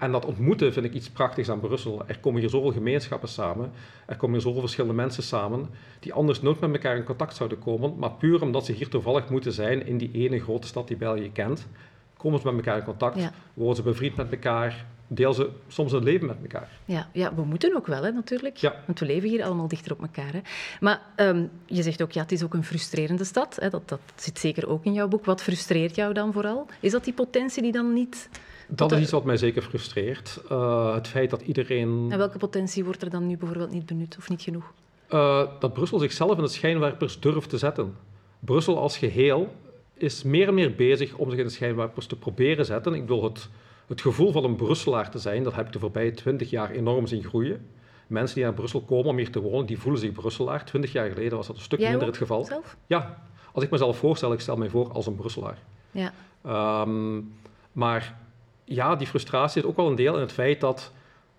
En 0.00 0.12
dat 0.12 0.24
ontmoeten 0.24 0.72
vind 0.72 0.86
ik 0.86 0.92
iets 0.92 1.10
prachtigs 1.10 1.48
aan 1.48 1.60
Brussel. 1.60 2.02
Er 2.06 2.18
komen 2.18 2.40
hier 2.40 2.50
zoveel 2.50 2.72
gemeenschappen 2.72 3.28
samen. 3.28 3.72
Er 4.06 4.16
komen 4.16 4.34
hier 4.34 4.44
zoveel 4.44 4.60
verschillende 4.60 4.96
mensen 4.96 5.22
samen. 5.22 5.68
die 6.00 6.12
anders 6.12 6.40
nooit 6.40 6.60
met 6.60 6.72
elkaar 6.72 6.96
in 6.96 7.04
contact 7.04 7.36
zouden 7.36 7.58
komen. 7.58 7.94
Maar 7.98 8.10
puur 8.10 8.42
omdat 8.42 8.64
ze 8.64 8.72
hier 8.72 8.88
toevallig 8.88 9.28
moeten 9.28 9.52
zijn 9.52 9.86
in 9.86 9.98
die 9.98 10.10
ene 10.12 10.40
grote 10.40 10.66
stad 10.66 10.88
die 10.88 10.96
België 10.96 11.32
kent. 11.32 11.66
komen 12.16 12.40
ze 12.40 12.46
met 12.46 12.54
elkaar 12.54 12.78
in 12.78 12.84
contact. 12.84 13.18
Ja. 13.18 13.32
Worden 13.54 13.76
ze 13.76 13.82
bevriend 13.82 14.16
met 14.16 14.32
elkaar. 14.32 14.86
Delen 15.06 15.34
ze 15.34 15.50
soms 15.68 15.92
hun 15.92 16.02
leven 16.02 16.26
met 16.26 16.36
elkaar. 16.42 16.68
Ja, 16.84 17.08
ja 17.12 17.34
we 17.34 17.44
moeten 17.44 17.76
ook 17.76 17.86
wel, 17.86 18.02
hè, 18.02 18.10
natuurlijk. 18.10 18.56
Ja. 18.56 18.74
Want 18.86 18.98
we 18.98 19.06
leven 19.06 19.28
hier 19.28 19.44
allemaal 19.44 19.68
dichter 19.68 19.92
op 19.92 20.00
elkaar. 20.00 20.32
Hè. 20.32 20.40
Maar 20.80 21.00
um, 21.16 21.50
je 21.66 21.82
zegt 21.82 22.02
ook, 22.02 22.12
ja, 22.12 22.22
het 22.22 22.32
is 22.32 22.42
ook 22.42 22.54
een 22.54 22.64
frustrerende 22.64 23.24
stad. 23.24 23.56
Hè. 23.60 23.70
Dat, 23.70 23.88
dat 23.88 24.00
zit 24.14 24.38
zeker 24.38 24.68
ook 24.68 24.84
in 24.84 24.92
jouw 24.92 25.08
boek. 25.08 25.24
Wat 25.24 25.42
frustreert 25.42 25.94
jou 25.94 26.14
dan 26.14 26.32
vooral? 26.32 26.66
Is 26.80 26.92
dat 26.92 27.04
die 27.04 27.14
potentie 27.14 27.62
die 27.62 27.72
dan 27.72 27.92
niet 27.92 28.28
dat 28.70 28.92
is 28.92 29.00
iets 29.00 29.10
wat 29.10 29.24
mij 29.24 29.36
zeker 29.36 29.62
frustreert. 29.62 30.40
Uh, 30.52 30.94
het 30.94 31.08
feit 31.08 31.30
dat 31.30 31.42
iedereen. 31.42 32.06
En 32.10 32.18
welke 32.18 32.38
potentie 32.38 32.84
wordt 32.84 33.02
er 33.02 33.10
dan 33.10 33.26
nu 33.26 33.36
bijvoorbeeld 33.36 33.70
niet 33.70 33.86
benut 33.86 34.16
of 34.18 34.28
niet 34.28 34.42
genoeg? 34.42 34.72
Uh, 35.10 35.42
dat 35.58 35.72
Brussel 35.72 35.98
zichzelf 35.98 36.36
in 36.36 36.42
de 36.42 36.48
schijnwerpers 36.48 37.20
durft 37.20 37.48
te 37.48 37.58
zetten. 37.58 37.96
Brussel 38.38 38.78
als 38.78 38.98
geheel 38.98 39.54
is 39.94 40.22
meer 40.22 40.48
en 40.48 40.54
meer 40.54 40.74
bezig 40.74 41.14
om 41.14 41.30
zich 41.30 41.38
in 41.38 41.44
de 41.44 41.52
schijnwerpers 41.52 42.06
te 42.06 42.16
proberen 42.16 42.64
zetten. 42.64 42.94
Ik 42.94 43.00
bedoel, 43.00 43.24
het, 43.24 43.48
het 43.86 44.00
gevoel 44.00 44.32
van 44.32 44.44
een 44.44 44.56
Brusselaar 44.56 45.10
te 45.10 45.18
zijn, 45.18 45.42
dat 45.42 45.54
heb 45.54 45.66
ik 45.66 45.72
de 45.72 45.78
voorbije 45.78 46.12
twintig 46.12 46.50
jaar 46.50 46.70
enorm 46.70 47.06
zien 47.06 47.24
groeien. 47.24 47.66
Mensen 48.06 48.34
die 48.34 48.44
naar 48.44 48.54
Brussel 48.54 48.80
komen 48.80 49.06
om 49.06 49.16
hier 49.16 49.30
te 49.30 49.40
wonen, 49.40 49.66
die 49.66 49.78
voelen 49.78 50.00
zich 50.00 50.12
Brusselaar. 50.12 50.64
Twintig 50.64 50.92
jaar 50.92 51.08
geleden 51.08 51.36
was 51.36 51.46
dat 51.46 51.56
een 51.56 51.62
stuk 51.62 51.78
Jij 51.78 51.90
minder 51.90 52.08
het 52.08 52.16
geval. 52.16 52.44
Zelf? 52.44 52.76
Ja, 52.86 53.22
als 53.52 53.64
ik 53.64 53.70
mezelf 53.70 53.98
voorstel, 53.98 54.32
ik 54.32 54.40
stel 54.40 54.56
mij 54.56 54.68
voor 54.68 54.92
als 54.92 55.06
een 55.06 55.14
Brusselaar. 55.14 55.58
Ja. 55.90 56.12
Um, 56.82 57.34
maar 57.72 58.19
ja, 58.74 58.96
die 58.96 59.06
frustratie 59.06 59.62
is 59.62 59.68
ook 59.68 59.76
wel 59.76 59.86
een 59.86 59.94
deel 59.94 60.14
in 60.14 60.20
het 60.20 60.32
feit 60.32 60.60
dat 60.60 60.92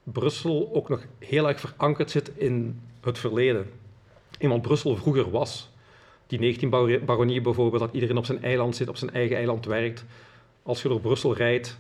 Brussel 0.04 0.70
ook 0.74 0.90
nog 0.90 1.02
heel 1.20 1.48
erg 1.48 1.60
verankerd 1.60 2.12
zit 2.12 2.32
in 2.36 2.82
het 3.02 3.18
verleden. 3.20 3.70
In 4.38 4.50
wat 4.50 4.62
Brussel 4.62 4.96
vroeger 4.96 5.30
was. 5.30 5.70
Die 6.28 6.40
19 6.40 6.70
baronieën 7.06 7.44
bijvoorbeeld, 7.44 7.82
dat 7.82 7.94
iedereen 7.94 8.18
op 8.18 8.26
zijn 8.26 8.44
eiland 8.44 8.76
zit, 8.76 8.88
op 8.88 8.98
zijn 8.98 9.14
eigen 9.14 9.36
eiland 9.38 9.66
werkt. 9.66 10.06
Als 10.64 10.82
je 10.82 10.88
door 10.88 11.00
Brussel 11.00 11.36
rijdt, 11.36 11.78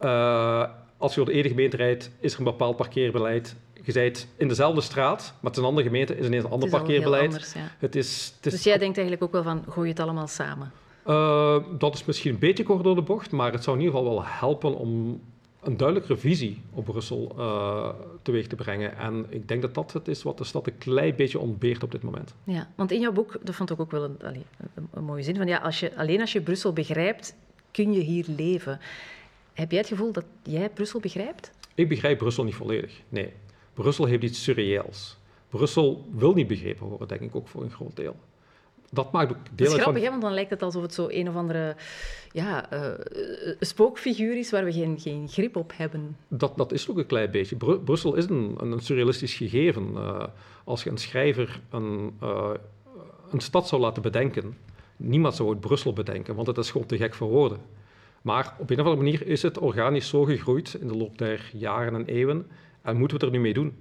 uh, 0.00 0.64
als 0.96 1.14
je 1.14 1.24
door 1.24 1.32
de 1.32 1.38
ene 1.38 1.48
gemeente 1.48 1.76
rijdt, 1.76 2.10
is 2.20 2.32
er 2.32 2.38
een 2.38 2.44
bepaald 2.44 2.76
parkeerbeleid. 2.76 3.56
Je 3.82 3.92
zijt 3.92 4.28
in 4.36 4.48
dezelfde 4.48 4.80
straat, 4.80 5.20
maar 5.20 5.50
het 5.50 5.52
is 5.52 5.58
een 5.58 5.68
andere 5.68 5.86
gemeente, 5.86 6.16
is 6.16 6.26
ineens 6.26 6.44
een 6.44 6.50
ander 6.50 6.68
Het 6.68 6.76
is 6.76 6.82
parkeerbeleid. 6.82 7.24
anders, 7.24 7.52
ja. 7.52 7.74
Het 7.78 7.96
is, 7.96 8.32
het 8.36 8.46
is 8.46 8.52
Dus 8.52 8.64
jij 8.64 8.78
denkt 8.78 8.98
eigenlijk 8.98 9.26
ook 9.26 9.32
wel 9.32 9.52
van, 9.52 9.64
gooi 9.68 9.88
het 9.88 10.00
allemaal 10.00 10.26
samen. 10.26 10.72
Uh, 11.08 11.58
dat 11.78 11.94
is 11.94 12.04
misschien 12.04 12.32
een 12.32 12.38
beetje 12.38 12.64
kort 12.64 12.84
door 12.84 12.94
de 12.94 13.02
bocht, 13.02 13.30
maar 13.30 13.52
het 13.52 13.64
zou 13.64 13.76
in 13.76 13.82
ieder 13.82 13.98
geval 13.98 14.14
wel 14.14 14.24
helpen 14.24 14.76
om 14.76 15.20
een 15.62 15.76
duidelijkere 15.76 16.18
visie 16.18 16.62
op 16.72 16.84
Brussel 16.84 17.34
uh, 17.38 17.88
teweeg 18.22 18.46
te 18.46 18.56
brengen. 18.56 18.96
En 18.96 19.26
ik 19.28 19.48
denk 19.48 19.62
dat 19.62 19.74
dat 19.74 19.92
het 19.92 20.08
is 20.08 20.22
wat 20.22 20.38
de 20.38 20.44
stad 20.44 20.66
een 20.66 20.78
klein 20.78 21.16
beetje 21.16 21.38
ontbeert 21.38 21.82
op 21.82 21.90
dit 21.90 22.02
moment. 22.02 22.34
Ja, 22.44 22.68
want 22.74 22.92
in 22.92 23.00
jouw 23.00 23.12
boek, 23.12 23.36
dat 23.42 23.54
vond 23.54 23.70
ik 23.70 23.80
ook 23.80 23.90
wel 23.90 24.04
een, 24.04 24.16
een, 24.18 24.44
een 24.92 25.04
mooie 25.04 25.22
zin, 25.22 25.36
van 25.36 25.46
ja, 25.46 25.58
als 25.58 25.80
je, 25.80 25.96
alleen 25.96 26.20
als 26.20 26.32
je 26.32 26.40
Brussel 26.40 26.72
begrijpt, 26.72 27.34
kun 27.70 27.92
je 27.92 28.00
hier 28.00 28.24
leven. 28.36 28.80
Heb 29.52 29.70
jij 29.70 29.80
het 29.80 29.88
gevoel 29.88 30.12
dat 30.12 30.24
jij 30.42 30.70
Brussel 30.70 31.00
begrijpt? 31.00 31.50
Ik 31.74 31.88
begrijp 31.88 32.18
Brussel 32.18 32.44
niet 32.44 32.54
volledig, 32.54 33.00
nee. 33.08 33.32
Brussel 33.74 34.04
heeft 34.04 34.22
iets 34.22 34.42
surreëels. 34.42 35.16
Brussel 35.48 36.04
wil 36.14 36.32
niet 36.32 36.46
begrepen 36.46 36.86
worden, 36.86 37.08
denk 37.08 37.20
ik 37.20 37.36
ook 37.36 37.48
voor 37.48 37.62
een 37.62 37.70
groot 37.70 37.96
deel 37.96 38.16
dat 38.96 39.12
maakt 39.12 39.30
ook 39.30 39.36
deel 39.36 39.44
Dat 39.56 39.66
is 39.66 39.72
uit 39.72 39.80
grappig, 39.80 40.02
van... 40.02 40.04
hè, 40.04 40.10
want 40.10 40.22
dan 40.22 40.32
lijkt 40.32 40.50
het 40.50 40.62
alsof 40.62 40.82
het 40.82 40.94
zo 40.94 41.06
een 41.08 41.28
of 41.28 41.34
andere 41.34 41.76
ja, 42.32 42.72
uh, 42.72 42.80
spookfiguur 43.60 44.36
is 44.36 44.50
waar 44.50 44.64
we 44.64 44.72
geen, 44.72 45.00
geen 45.00 45.28
grip 45.28 45.56
op 45.56 45.72
hebben. 45.76 46.16
Dat, 46.28 46.56
dat 46.56 46.72
is 46.72 46.90
ook 46.90 46.98
een 46.98 47.06
klein 47.06 47.30
beetje. 47.30 47.56
Bru 47.56 47.78
Brussel 47.78 48.14
is 48.14 48.28
een, 48.28 48.54
een 48.60 48.80
surrealistisch 48.80 49.34
gegeven. 49.34 49.90
Uh, 49.94 50.24
als 50.64 50.82
je 50.82 50.90
een 50.90 50.98
schrijver 50.98 51.60
een, 51.70 52.16
uh, 52.22 52.50
een 53.30 53.40
stad 53.40 53.68
zou 53.68 53.80
laten 53.80 54.02
bedenken, 54.02 54.56
niemand 54.96 55.34
zou 55.34 55.48
ooit 55.48 55.60
Brussel 55.60 55.92
bedenken, 55.92 56.34
want 56.34 56.46
het 56.46 56.58
is 56.58 56.70
gewoon 56.70 56.86
te 56.86 56.96
gek 56.96 57.14
voor 57.14 57.28
woorden. 57.28 57.58
Maar 58.22 58.54
op 58.58 58.70
een 58.70 58.80
of 58.80 58.86
andere 58.86 59.02
manier 59.02 59.26
is 59.26 59.42
het 59.42 59.58
organisch 59.58 60.08
zo 60.08 60.24
gegroeid 60.24 60.76
in 60.80 60.88
de 60.88 60.96
loop 60.96 61.18
der 61.18 61.50
jaren 61.52 61.94
en 61.94 62.04
eeuwen 62.04 62.46
en 62.82 62.96
moeten 62.96 63.18
we 63.18 63.24
het 63.24 63.34
er 63.34 63.38
nu 63.38 63.44
mee 63.44 63.54
doen. 63.54 63.74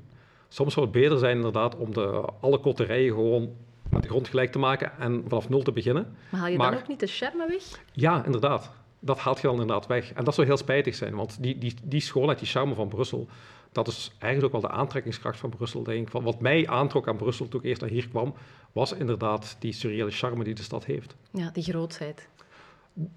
Soms 0.48 0.74
zou 0.74 0.86
het 0.86 0.96
beter 0.96 1.18
zijn 1.18 1.36
inderdaad 1.36 1.76
om 1.76 1.94
de, 1.94 2.24
alle 2.40 2.58
kotterijen 2.60 3.14
gewoon 3.14 3.50
met 3.96 4.04
de 4.04 4.10
grond 4.10 4.28
gelijk 4.28 4.52
te 4.52 4.60
maken 4.60 4.92
en 5.00 5.24
vanaf 5.28 5.50
nul 5.50 5.62
te 5.62 5.72
beginnen. 5.72 6.16
Maar 6.30 6.40
haal 6.42 6.50
je 6.50 6.58
Maar- 6.58 6.72
dan 6.72 6.80
ook 6.80 6.88
niet 6.88 7.00
de 7.00 7.08
charme 7.08 7.48
weg? 7.48 7.64
Ja, 7.92 8.26
inderdaad. 8.26 8.72
Dat 9.00 9.20
haalt 9.20 9.38
je 9.42 9.48
dan 9.48 9.52
inderdaad 9.60 9.88
weg. 9.88 10.14
En 10.14 10.24
dat 10.24 10.36
zou 10.36 10.48
heel 10.48 10.58
spijtig 10.58 10.96
zijn, 10.96 11.16
want 11.16 11.38
die, 11.42 11.58
die, 11.58 11.74
die 11.84 12.02
schoonheid, 12.02 12.40
die 12.40 12.48
charme 12.48 12.76
van 12.76 12.88
Brussel, 12.88 13.28
dat 13.72 13.88
is 13.88 14.12
eigenlijk 14.20 14.56
ook 14.56 14.62
wel 14.62 14.70
de 14.72 14.78
aantrekkingskracht 14.78 15.40
van 15.40 15.50
Brussel, 15.50 15.84
denk 15.84 16.02
ik. 16.06 16.10
Van 16.12 16.24
wat 16.24 16.40
mij 16.42 16.68
aantrok 16.68 17.08
aan 17.08 17.16
Brussel 17.18 17.48
toen 17.48 17.60
ik 17.60 17.66
eerst 17.66 17.82
naar 17.82 17.90
hier 17.90 18.08
kwam, 18.08 18.34
was 18.72 18.92
inderdaad 18.94 19.56
die 19.60 19.72
surreële 19.74 20.12
charme 20.12 20.44
die 20.44 20.54
de 20.54 20.62
stad 20.64 20.86
heeft. 20.86 21.16
Ja, 21.32 21.50
die 21.54 21.64
grootheid. 21.64 22.28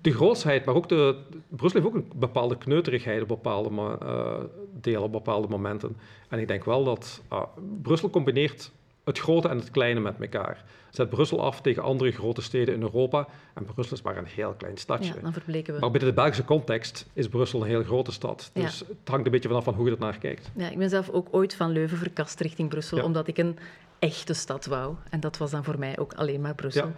de 0.03 0.13
grootsheid, 0.13 0.65
maar 0.65 0.75
ook 0.75 0.89
de... 0.89 1.17
Brussel 1.49 1.81
heeft 1.81 1.95
ook 1.95 2.03
een 2.03 2.13
bepaalde 2.15 2.59
kneuterigheid 2.59 3.23
op 3.23 3.29
bepaalde 3.29 3.71
uh, 4.03 4.35
delen, 4.81 5.03
op 5.03 5.13
bepaalde 5.13 5.49
momenten. 5.49 5.97
En 6.29 6.39
ik 6.39 6.49
denk 6.49 6.65
wel 6.65 6.85
dat 6.85 7.23
uh, 7.33 7.43
Brussel 7.83 8.11
combineert 8.11 8.71
het 9.09 9.19
grote 9.19 9.49
en 9.49 9.59
het 9.59 9.71
kleine 9.71 10.01
met 10.01 10.21
elkaar. 10.21 10.65
Zet 10.91 11.09
Brussel 11.09 11.43
af 11.43 11.61
tegen 11.61 11.83
andere 11.83 12.11
grote 12.11 12.43
steden 12.43 12.75
in 12.75 12.81
Europa. 12.81 13.29
En 13.55 13.65
Brussel 13.65 13.97
is 13.97 14.03
maar 14.03 14.17
een 14.17 14.27
heel 14.27 14.55
klein 14.59 14.77
stadje. 14.77 15.15
Ja, 15.15 15.21
dan 15.21 15.33
verbleken 15.33 15.75
we. 15.75 15.81
Maar 15.81 15.91
binnen 15.91 16.09
de 16.09 16.15
Belgische 16.15 16.45
context 16.45 17.07
is 17.13 17.29
Brussel 17.29 17.61
een 17.61 17.69
heel 17.69 17.83
grote 17.83 18.13
stad. 18.13 18.51
Dus 18.53 18.79
het 18.79 19.09
hangt 19.09 19.27
een 19.27 19.33
beetje 19.33 19.49
vanaf 19.49 19.65
van 19.65 19.75
hoe 19.75 19.87
je 19.87 19.93
er 19.93 19.99
naar 19.99 20.19
kijkt. 20.19 20.51
Ja, 20.57 20.69
ik 20.69 20.79
ben 20.79 20.89
zelf 20.89 21.09
ook 21.09 21.29
ooit 21.31 21.55
van 21.55 21.71
Leuven 21.71 21.99
verkast 21.99 22.41
richting 22.41 22.69
Brussel, 22.69 23.03
omdat 23.03 23.29
ik 23.29 23.39
een 23.39 23.59
echte 23.99 24.35
stad 24.35 24.67
wou. 24.67 24.95
En 25.11 25.21
dat 25.21 25.37
was 25.37 25.51
dan 25.51 25.65
voor 25.65 25.79
mij 25.79 25.99
ook 25.99 26.15
alleen 26.15 26.41
maar 26.41 26.55
Brussel. 26.55 26.93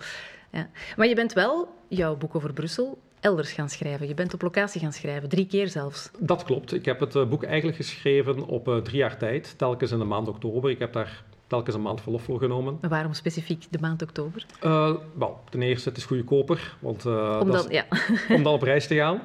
Ja. 0.52 0.68
Maar 0.96 1.06
je 1.06 1.14
bent 1.14 1.32
wel 1.32 1.68
jouw 1.88 2.16
boek 2.16 2.34
over 2.34 2.52
Brussel 2.52 2.98
elders 3.20 3.52
gaan 3.52 3.68
schrijven. 3.68 4.08
Je 4.08 4.14
bent 4.14 4.34
op 4.34 4.42
locatie 4.42 4.80
gaan 4.80 4.92
schrijven, 4.92 5.28
drie 5.28 5.46
keer 5.46 5.68
zelfs. 5.68 6.10
Dat 6.18 6.44
klopt. 6.44 6.72
Ik 6.72 6.84
heb 6.84 7.00
het 7.00 7.16
eh, 7.16 7.28
boek 7.28 7.42
eigenlijk 7.42 7.76
geschreven 7.76 8.46
op 8.46 8.68
uh, 8.68 8.76
drie 8.76 8.96
jaar 8.96 9.16
tijd, 9.16 9.54
telkens 9.58 9.90
in 9.90 9.98
de 9.98 10.04
maand 10.04 10.28
oktober. 10.28 10.70
Ik 10.70 10.78
heb 10.78 10.92
daar 10.92 11.24
telkens 11.50 11.76
een 11.76 11.82
maand 11.82 12.00
verlof 12.00 12.22
voor 12.22 12.38
genomen. 12.38 12.78
Maar 12.80 12.90
waarom 12.90 13.12
specifiek 13.12 13.66
de 13.70 13.78
maand 13.80 14.02
oktober? 14.02 14.46
Uh, 14.64 14.94
wel, 15.14 15.40
ten 15.50 15.62
eerste, 15.62 15.88
het 15.88 15.98
is 15.98 16.04
goedkoper, 16.04 16.76
want 16.78 17.04
uh, 17.04 17.38
om, 17.40 17.50
dan, 17.50 17.66
ja. 17.68 17.84
om 18.36 18.42
dan 18.42 18.52
op 18.52 18.62
reis 18.62 18.86
te 18.86 18.94
gaan. 18.94 19.20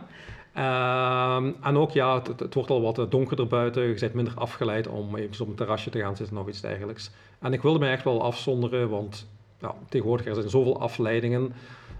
Uh, 0.57 1.51
en 1.61 1.77
ook, 1.77 1.91
ja, 1.91 2.21
het, 2.23 2.39
het, 2.39 2.53
wordt 2.53 2.69
al 2.69 2.81
wat 2.81 3.11
donkerder 3.11 3.47
buiten. 3.47 3.83
Je 3.83 3.99
bent 3.99 4.13
minder 4.13 4.33
afgeleid 4.35 4.87
om 4.87 5.15
even 5.15 5.43
op 5.43 5.49
een 5.49 5.55
terrasje 5.55 5.89
te 5.89 5.99
gaan 5.99 6.15
zitten 6.15 6.37
of 6.37 6.47
iets 6.47 6.61
dergelijks. 6.61 7.11
En 7.39 7.53
ik 7.53 7.61
wilde 7.61 7.79
mij 7.79 7.91
echt 7.91 8.03
wel 8.03 8.23
afzonderen, 8.23 8.89
want 8.89 9.27
ja, 9.59 9.75
tegenwoordig 9.89 10.25
er 10.25 10.35
zijn 10.35 10.49
zoveel 10.49 10.79
afleidingen. 10.79 11.53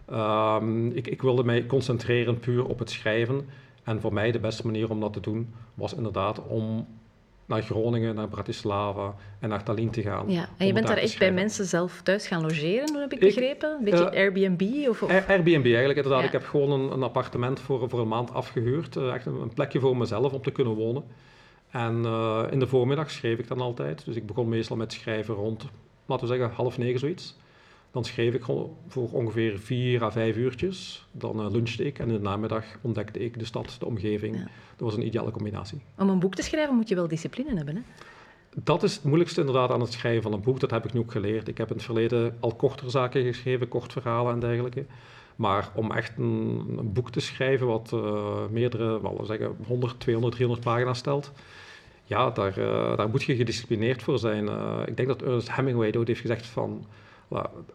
Ehm, 0.05 0.88
ik, 0.88 1.08
ik 1.08 1.22
wilde 1.22 1.44
mij 1.44 1.65
concentreren 1.65 2.39
puur 2.39 2.65
op 2.65 2.79
het 2.79 2.89
schrijven. 2.89 3.50
En 3.84 4.01
voor 4.01 4.13
mij 4.13 4.32
de 4.32 4.39
beste 4.39 4.65
manier 4.65 4.89
om 4.89 5.00
dat 5.00 5.13
te 5.13 5.20
doen 5.20 5.53
was 5.74 5.94
inderdaad 5.94 6.48
om 6.48 6.88
naar 7.46 7.62
Groningen, 7.62 8.16
naar 8.16 8.28
Bratislava 8.28 9.16
en 9.40 9.50
naar 9.50 9.64
Tallinn 9.64 9.90
te 9.90 10.02
gaan. 10.02 10.30
Ja, 10.30 10.50
en 10.58 10.68
je 10.68 10.74
bent 10.74 10.88
daar 10.88 10.98
echt 10.98 11.20
bij 11.20 11.32
mensen 11.32 11.66
zelf 11.66 12.02
thuis 12.04 12.28
gaan 12.28 12.42
logeren, 12.42 12.96
heb 12.96 13.14
ik, 13.14 13.20
begrepen? 13.20 13.70
Een 13.70 13.84
beetje 13.84 14.12
uh, 14.14 14.20
Airbnb? 14.20 14.88
Of, 14.90 15.04
of, 15.04 15.10
Airbnb 15.28 15.66
eigenlijk, 15.66 15.96
inderdaad. 15.96 16.24
Ik 16.24 16.32
heb 16.32 16.46
gewoon 16.46 16.72
een, 16.72 16.92
een, 16.92 17.04
appartement 17.04 17.60
voor, 17.60 17.90
voor 17.90 18.00
een 18.00 18.08
maand 18.08 18.34
afgehuurd. 18.34 18.96
Uh, 18.96 19.14
echt 19.14 19.25
een, 19.25 19.52
plekje 19.54 19.80
voor 19.80 19.98
mezelf 19.98 20.34
om 20.34 20.42
te 20.42 20.52
kunnen 20.52 20.74
wonen. 20.74 21.04
En 21.70 22.02
uh, 22.04 22.44
in 22.52 22.60
de 22.60 22.68
voormiddag 22.68 23.12
schreef 23.12 23.40
ik 23.40 23.48
dan 23.48 23.62
altijd. 23.62 24.06
Dus 24.06 24.16
ik 24.16 24.25
begon 24.25 24.50
meestal 24.50 24.78
met 24.78 24.94
schrijven 24.94 25.36
rond, 25.36 25.66
laten 26.06 26.28
we 26.28 26.36
zeggen, 26.36 26.56
half 26.56 26.78
negen 26.78 27.00
zoiets. 27.00 27.36
Dan 27.96 28.06
schreef 28.06 28.34
ik 28.34 28.44
voor 28.88 29.12
ongeveer 29.12 29.60
vier 29.60 30.04
à 30.04 30.12
vijf 30.12 30.36
uurtjes. 30.36 31.08
Dan 31.12 31.40
uh, 31.40 31.52
lunchte 31.52 31.86
ik 31.86 32.00
en 32.00 32.08
in 32.08 32.14
de 32.14 32.20
namiddag 32.20 32.66
ontdekte 32.82 33.20
ik 33.20 33.40
de 33.40 33.46
stad, 33.46 33.75
de 33.80 33.86
omgeving. 33.86 34.38
Dat 34.38 34.80
was 34.80 34.96
een 34.96 35.06
ideale 35.06 35.32
combinatie. 35.32 35.82
Om 35.98 36.10
een 36.10 36.20
boek 36.20 36.36
te 36.36 36.42
schrijven 36.42 36.75
moet 36.75 36.90
je 36.90 36.96
wel 36.96 37.08
discipline 37.08 37.56
hebben, 37.56 37.75
hè? 37.75 37.82
Dat 38.64 38.84
is 38.84 38.96
het 38.96 39.04
moeilijkste 39.04 39.40
inderdaad 39.40 39.72
aan 39.72 39.82
het 39.82 39.92
schrijven 39.92 40.22
van 40.22 40.34
een 40.34 40.42
boek. 40.42 40.60
Dat 40.60 40.72
heb 40.72 40.86
ik 40.86 40.94
nu 40.94 41.00
ook 41.00 41.12
geleerd. 41.12 41.48
Ik 41.48 41.58
heb 41.58 41.70
in 41.70 41.75
het 41.75 41.86
verleden 41.86 42.38
al 42.40 42.56
kortere 42.56 42.90
zaken 42.90 43.24
geschreven, 43.24 43.68
kort 43.68 43.92
verhalen 43.92 44.34
en 44.34 44.40
dergelijke. 44.40 44.86
Maar 45.36 45.70
om 45.74 45.92
echt 45.92 46.18
een, 46.18 46.75
een 46.78 46.94
boek 46.94 47.12
te 47.12 47.20
schrijven 47.20 47.68
wat 47.68 47.92
uh, 47.94 48.36
meerdere, 48.50 49.02
wel 49.02 49.25
zeggen 49.25 49.56
100, 49.68 50.00
200, 50.00 50.36
300 50.36 50.68
pagina's 50.68 50.98
stelt, 50.98 51.32
ja, 52.04 52.30
daar, 52.30 52.60
uh, 52.60 52.98
daar 52.98 53.10
moet 53.10 53.24
je 53.24 53.36
gedisciplineerd 53.36 54.04
voor 54.04 54.20
zijn. 54.20 54.46
Uh, 54.46 54.80
ik 54.86 54.98
denk 54.98 55.08
dat 55.08 55.22
Ernest 55.22 55.56
Hemingway 55.56 55.94
ooit 55.98 56.08
heeft 56.08 56.22
gezegd 56.22 56.46
van 56.46 56.86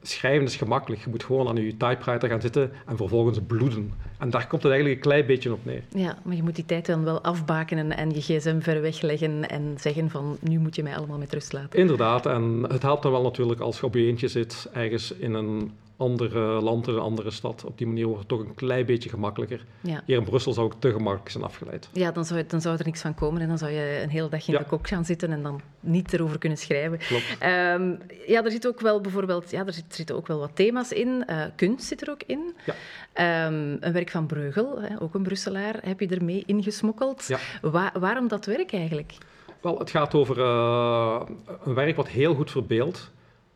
schrijven 0.03 0.47
is 0.47 0.57
gemakkelijk. 0.57 1.03
Je 1.03 1.11
moet 1.11 1.25
gewoon 1.25 1.49
aan 1.49 1.57
je 1.57 1.77
typewriter 1.77 2.29
gaan 2.29 2.41
zitten 2.41 2.73
en 2.87 2.97
vervolgens 2.97 3.39
bloeden. 3.47 3.93
En 4.19 4.31
daar 4.31 4.47
komt 4.47 4.63
het 4.63 4.73
eigenlijk 4.73 5.01
een 5.01 5.11
klein 5.11 5.27
beetje 5.27 5.53
op 5.53 5.65
neer. 5.65 5.83
Ja, 5.89 6.19
maar 6.23 6.37
je 6.37 6.43
moet 6.43 6.55
die 6.55 6.67
tijd 6.67 6.87
dan 6.87 7.05
wel 7.05 7.21
afbakenen 7.23 7.97
en 7.97 8.11
je 8.11 8.21
gsm 8.21 8.61
ver 8.61 8.81
wegleggen 8.81 9.49
en 9.49 9.75
zeggen 9.79 10.11
van 10.11 10.37
nu 10.41 10.59
moet 10.59 10.77
je 10.77 10.83
mij 10.83 10.97
allemaal 10.97 11.19
met 11.19 11.33
rust 11.33 11.53
laten. 11.53 11.79
Inderdaad, 11.79 12.27
en 12.27 12.65
het 12.69 12.83
helpt 12.83 13.03
dan 13.03 13.13
wel 13.13 13.23
natuurlijk 13.23 13.61
als 13.61 13.81
je 13.81 13.87
op 13.87 13.95
je 13.95 14.07
eentje 14.07 14.29
zit, 14.29 14.69
ergens 14.73 15.13
in 15.13 15.35
een 15.35 15.73
ander 16.01 16.39
land, 16.63 16.87
een 16.87 16.99
andere 16.99 17.31
stad. 17.31 17.65
Op 17.65 17.79
die 17.79 17.87
manier 17.87 18.05
wordt 18.05 18.21
het 18.21 18.29
toch 18.29 18.41
een 18.41 18.55
klein 18.55 18.87
beetje 18.87 19.09
gemakkelijker. 19.09 19.65
Ja. 19.81 20.03
Hier 20.07 20.17
in 20.17 20.25
Brussel 20.25 20.53
zou 20.53 20.67
ik 20.67 20.73
te 20.79 20.93
gemakkelijk 20.93 21.31
zijn 21.31 21.45
afgeleid. 21.45 21.89
Ja, 21.93 22.11
dan 22.11 22.25
zou, 22.25 22.47
dan 22.47 22.61
zou 22.61 22.77
er 22.77 22.85
niks 22.85 23.01
van 23.01 23.15
komen 23.15 23.41
en 23.41 23.49
dan 23.49 23.59
zou 23.59 23.71
je 23.71 24.01
een 24.03 24.09
hele 24.09 24.29
dag 24.29 24.49
in 24.49 24.57
de 24.57 24.65
kok 24.65 24.89
gaan 24.89 25.05
zitten 25.05 25.33
en 25.33 25.43
dan 25.43 25.61
niet 25.81 26.13
erover 26.13 26.39
kunnen 26.39 26.59
schrijven. 26.59 26.99
Klopt. 26.99 27.25
Um, 27.43 27.99
ja, 28.27 28.45
er 28.45 28.51
zit 28.51 28.67
ook 28.67 28.81
wel 28.81 29.01
bijvoorbeeld, 29.01 29.51
ja, 29.51 29.67
er, 29.67 29.73
zit, 29.73 29.95
zitten 29.95 30.17
ook 30.17 30.27
wel 30.27 30.39
wat 30.39 30.51
thema's 30.55 30.93
in. 30.93 31.25
Uh, 31.31 31.43
kunst 31.57 31.87
zit 31.87 32.03
er 32.03 32.11
ook 32.11 32.23
in. 32.27 32.55
Ja. 32.67 33.47
Um, 33.47 33.77
een 33.81 33.93
werk 33.93 34.11
van 34.11 34.27
Breugel, 34.27 34.81
hè, 34.81 35.01
ook 35.01 35.15
een 35.15 35.23
Brusselaar, 35.23 35.79
heb 35.83 36.01
je 36.01 36.09
ermee 36.09 36.43
ingesmokkeld. 36.47 37.27
Ja. 37.27 37.39
Wa 37.63 37.93
waarom 37.99 38.29
dat 38.29 38.47
werk 38.47 38.73
eigenlijk? 38.73 39.13
Wel, 39.61 39.79
het 39.79 39.91
gaat 39.91 40.15
over 40.15 40.39
uh, 40.39 41.21
een 41.65 41.75
werk 41.75 41.97
wat 41.97 42.09
heel 42.09 42.35
goed 42.35 42.51
verbeeldt 42.51 43.11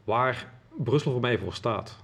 waar 0.04 0.52
Brussel 0.76 1.12
voor 1.12 1.20
mij 1.20 1.38
voor 1.38 1.54
staat. 1.54 2.02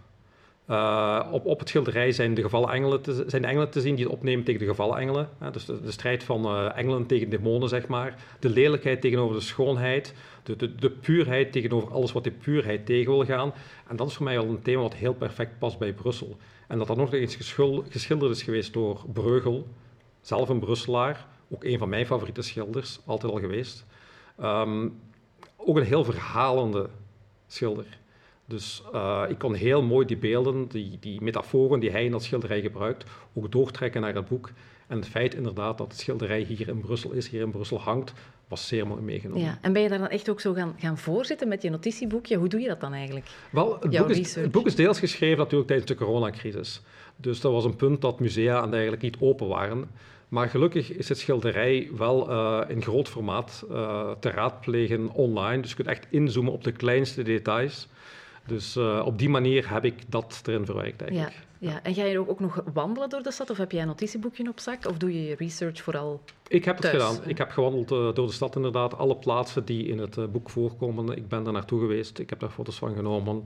Uh, 0.71 1.27
op, 1.31 1.47
op 1.47 1.59
het 1.59 1.69
schilderij 1.69 2.13
zijn 2.13 2.35
de, 2.35 2.43
gevallen 2.43 2.71
engelen 2.71 3.01
te, 3.01 3.25
zijn 3.27 3.43
de 3.43 3.49
engelen 3.49 3.71
te 3.71 3.81
zien 3.81 3.95
die 3.95 4.05
het 4.05 4.15
opnemen 4.15 4.45
tegen 4.45 4.61
de 4.61 4.67
gevallen 4.67 4.99
engelen. 4.99 5.29
Dus 5.53 5.65
de, 5.65 5.91
strijd 5.91 6.25
van 6.25 6.45
uh, 6.45 6.79
engelen 6.79 7.07
tegen 7.07 7.31
demonen, 7.31 7.69
zeg 7.69 7.87
maar. 7.87 8.15
De 8.41 8.49
lelijkheid 8.49 9.01
tegenover 9.01 9.37
de 9.37 9.43
schoonheid. 9.43 10.15
De, 10.43 10.75
de, 10.75 10.91
puurheid 10.91 11.53
tegenover 11.53 11.93
alles 11.93 12.13
wat 12.13 12.25
de 12.25 12.31
puurheid 12.31 12.87
tegen 12.87 13.13
wil 13.13 13.25
gaan. 13.25 13.53
En 13.89 13.97
dat 13.97 14.09
is 14.09 14.15
voor 14.15 14.25
mij 14.25 14.39
al 14.39 14.49
een 14.49 14.63
thema 14.63 14.83
wat 14.83 14.95
heel 14.95 15.15
perfect 15.15 15.59
past 15.59 15.79
bij 15.79 15.93
Brussel. 15.93 16.37
En 16.69 16.79
dat 16.79 16.87
dat 16.87 16.97
nog 16.97 17.13
eens 17.13 17.35
geschilderd 17.89 18.35
is 18.35 18.43
geweest 18.43 18.73
door 18.73 19.05
Breugel, 19.13 19.67
zelf 20.21 20.49
een 20.49 20.61
Brusselaar. 20.61 21.27
Ook 21.49 21.65
een 21.65 21.79
van 21.79 21.89
mijn 21.89 22.07
favoriete 22.07 22.43
schilders, 22.43 23.01
altijd 23.05 23.33
al 23.33 23.39
geweest. 23.39 23.87
Um, 24.41 25.01
ook 25.57 25.77
een 25.77 25.85
heel 25.85 26.05
verhalende 26.05 26.89
schilder. 27.47 28.00
Dus 28.51 28.83
uh, 28.95 29.23
ik 29.29 29.39
kon 29.39 29.55
heel 29.55 29.83
mooi 29.83 30.07
die 30.07 30.17
beelden, 30.17 30.69
die, 30.69 30.97
die 31.01 31.23
metaforen 31.23 31.81
die 31.81 31.91
hij 31.91 32.05
in 32.05 32.11
dat 32.11 32.23
schilderij 32.23 32.61
gebruikt, 32.61 33.05
ook 33.35 33.53
doortrekken 33.53 34.01
naar 34.01 34.15
het 34.15 34.29
boek. 34.29 34.51
En 34.87 34.97
het 34.97 35.09
feit 35.09 35.35
inderdaad 35.35 35.79
dat 35.79 35.87
het 35.93 36.01
schilderij 36.01 36.41
hier 36.41 36.69
in 36.69 36.81
Brussel 36.81 37.13
is, 37.13 37.29
hier 37.29 37.41
in 37.41 37.51
Brussel 37.51 37.81
hangt, 37.81 38.13
was 38.49 38.69
zeer 38.69 38.87
mooi 38.87 39.03
meegenomen. 39.03 39.43
Ja, 39.43 39.59
en 39.61 39.73
ben 39.73 39.83
je 39.83 39.89
daar 39.89 39.99
dan 39.99 40.09
echt 40.09 40.31
ook 40.31 40.41
zo 40.41 40.53
gaan, 40.53 40.75
gaan 40.79 40.99
voorzitten 40.99 41.49
met 41.49 41.63
je 41.63 41.71
notitieboekje? 41.71 42.37
Hoe 42.37 42.49
doe 42.49 42.61
je 42.61 42.69
dat 42.69 42.81
dan 42.81 42.93
eigenlijk? 42.93 43.27
Wel, 43.51 43.79
het, 43.81 43.91
boek 43.91 44.09
is, 44.09 44.35
het 44.35 44.51
boek 44.51 44.67
is, 44.67 44.75
deels 44.75 44.99
geschreven 44.99 45.39
natuurlijk 45.39 45.69
tijdens 45.69 45.89
de 45.89 45.97
coronacrisis. 45.97 46.81
Dus 47.17 47.41
dat 47.41 47.53
was 47.53 47.65
een 47.65 47.77
punt 47.77 48.01
dat 48.01 48.21
musea 48.21 48.71
eigenlijk 48.71 49.03
niet 49.03 49.17
open 49.21 49.49
waren. 49.49 49.91
Maar 50.29 50.49
gelukkig 50.49 50.93
is 50.93 51.09
het 51.09 51.19
schilderij 51.19 51.91
wel 51.97 52.31
uh, 52.31 52.61
in 52.69 52.83
groot 52.83 53.09
formaat 53.09 53.65
uh, 53.71 54.11
te 54.21 54.31
raadplegen 54.31 55.11
online. 55.13 55.61
Dus 55.61 55.71
je 55.71 55.77
kunt 55.77 55.89
echt 55.89 56.07
inzoomen 56.11 56.53
op 56.53 56.65
de 56.65 56.73
kleinste 56.73 57.23
details. 57.23 57.89
Dus 58.51 58.77
uh, 58.77 59.03
op 59.05 59.19
die 59.19 59.29
manier 59.29 59.73
heb 59.73 59.85
ik 59.85 59.95
dat 60.09 60.43
erin 60.45 60.65
verwerkt 60.65 61.03
eigenlijk. 61.03 61.35
Ja, 61.59 61.71
ja. 61.71 61.83
En 61.83 61.95
ga 61.95 62.05
je 62.05 62.19
ook, 62.19 62.31
ook 62.31 62.41
nog 62.41 62.63
wandelen 62.73 63.09
door 63.09 63.23
de 63.23 63.31
stad 63.31 63.51
of 63.51 63.57
heb 63.57 63.73
jij 63.73 63.81
een 63.81 63.87
notitieboekje 63.87 64.49
op 64.49 64.61
zak? 64.61 64.87
Of 64.87 64.97
doe 64.97 65.15
je 65.15 65.25
je 65.25 65.35
research 65.35 65.83
vooral 65.83 66.21
Ik 66.49 66.65
heb 66.65 66.77
thuis? 66.77 66.95
het 66.95 67.03
gedaan. 67.03 67.29
Ik 67.29 67.39
heb 67.39 67.51
gewandeld 67.51 67.93
uh, 67.93 68.15
door 68.15 68.27
de 68.27 68.33
stad 68.33 68.57
inderdaad. 68.57 68.99
Alle 68.99 69.17
plaatsen 69.17 69.65
die 69.65 69.87
in 69.87 69.99
het 69.99 70.17
uh, 70.17 70.25
boek 70.25 70.51
voorkomen, 70.51 71.17
ik 71.17 71.29
ben 71.29 71.45
daar 71.45 71.53
naartoe 71.53 71.81
geweest. 71.81 72.19
Ik 72.19 72.31
heb 72.31 72.41
daar 72.41 72.51
foto's 72.51 72.79
van 72.79 72.95
genomen. 72.95 73.37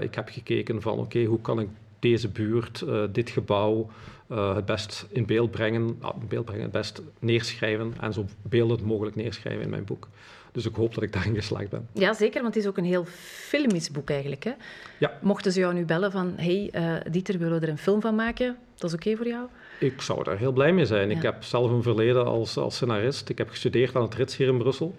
ik 0.00 0.14
heb 0.14 0.28
gekeken 0.28 0.82
van 0.82 0.92
oké, 0.92 1.02
okay, 1.02 1.24
hoe 1.24 1.40
kan 1.40 1.60
ik 1.60 1.68
deze 1.98 2.28
buurt, 2.28 2.84
dit 3.12 3.30
gebouw 3.30 3.90
het 4.28 4.64
best 4.64 5.06
in 5.10 5.26
beeld 5.26 5.50
brengen. 5.50 5.96
Ah, 6.00 6.16
in 6.20 6.28
beeld 6.28 6.44
brengen, 6.44 6.62
het 6.62 6.72
best 6.72 7.02
neerschrijven 7.18 7.94
en 8.00 8.12
zo 8.12 8.24
beeldend 8.42 8.82
mogelijk 8.82 9.16
neerschrijven 9.16 9.62
in 9.62 9.70
mijn 9.70 9.84
boek. 9.84 10.08
Dus 10.52 10.66
ik 10.66 10.74
hoop 10.74 10.94
dat 10.94 11.02
ik 11.02 11.12
daarin 11.12 11.34
geslaagd 11.34 11.70
ben. 11.70 11.88
Ja, 11.92 12.14
zeker, 12.14 12.42
want 12.42 12.54
het 12.54 12.62
is 12.62 12.68
ook 12.68 12.76
een 12.76 12.84
heel 12.84 13.04
filmisch 13.48 13.90
boek 13.90 14.10
eigenlijk. 14.10 14.44
Hè? 14.44 14.52
Ja. 14.98 15.18
Mochten 15.22 15.52
ze 15.52 15.60
jou 15.60 15.74
nu 15.74 15.84
bellen 15.84 16.12
van, 16.12 16.34
hey, 16.36 16.70
uh, 16.74 16.94
Dieter, 17.10 17.38
willen 17.38 17.60
we 17.60 17.66
er 17.66 17.72
een 17.72 17.78
film 17.78 18.00
van 18.00 18.14
maken? 18.14 18.56
Dat 18.74 18.90
is 18.90 18.96
oké 18.96 19.02
okay 19.02 19.16
voor 19.16 19.26
jou? 19.26 19.46
Ik 19.80 20.00
zou 20.00 20.24
daar 20.24 20.38
heel 20.38 20.52
blij 20.52 20.72
mee 20.72 20.86
zijn. 20.86 21.10
Ja. 21.10 21.16
Ik 21.16 21.22
heb 21.22 21.44
zelf 21.44 21.70
een 21.70 21.82
verleden 21.82 22.26
als, 22.26 22.56
als 22.56 22.74
scenarist. 22.74 23.28
Ik 23.28 23.38
heb 23.38 23.48
gestudeerd 23.48 23.96
aan 23.96 24.02
het 24.02 24.14
Rits 24.14 24.36
hier 24.36 24.48
in 24.48 24.58
Brussel. 24.58 24.94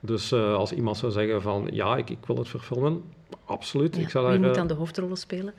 Dus 0.00 0.32
uh, 0.32 0.54
als 0.54 0.72
iemand 0.72 0.96
zou 0.96 1.12
zeggen 1.12 1.42
van, 1.42 1.68
ja, 1.72 1.96
ik, 1.96 2.10
ik 2.10 2.26
wil 2.26 2.36
het 2.36 2.48
verfilmen, 2.48 3.02
absoluut. 3.44 3.96
Ja. 3.96 4.02
Ik 4.02 4.08
zou 4.08 4.24
Wie 4.24 4.32
daar, 4.32 4.42
moet 4.42 4.56
uh, 4.56 4.56
dan 4.56 4.66
de 4.66 4.74
hoofdrollen 4.74 5.16
spelen? 5.16 5.54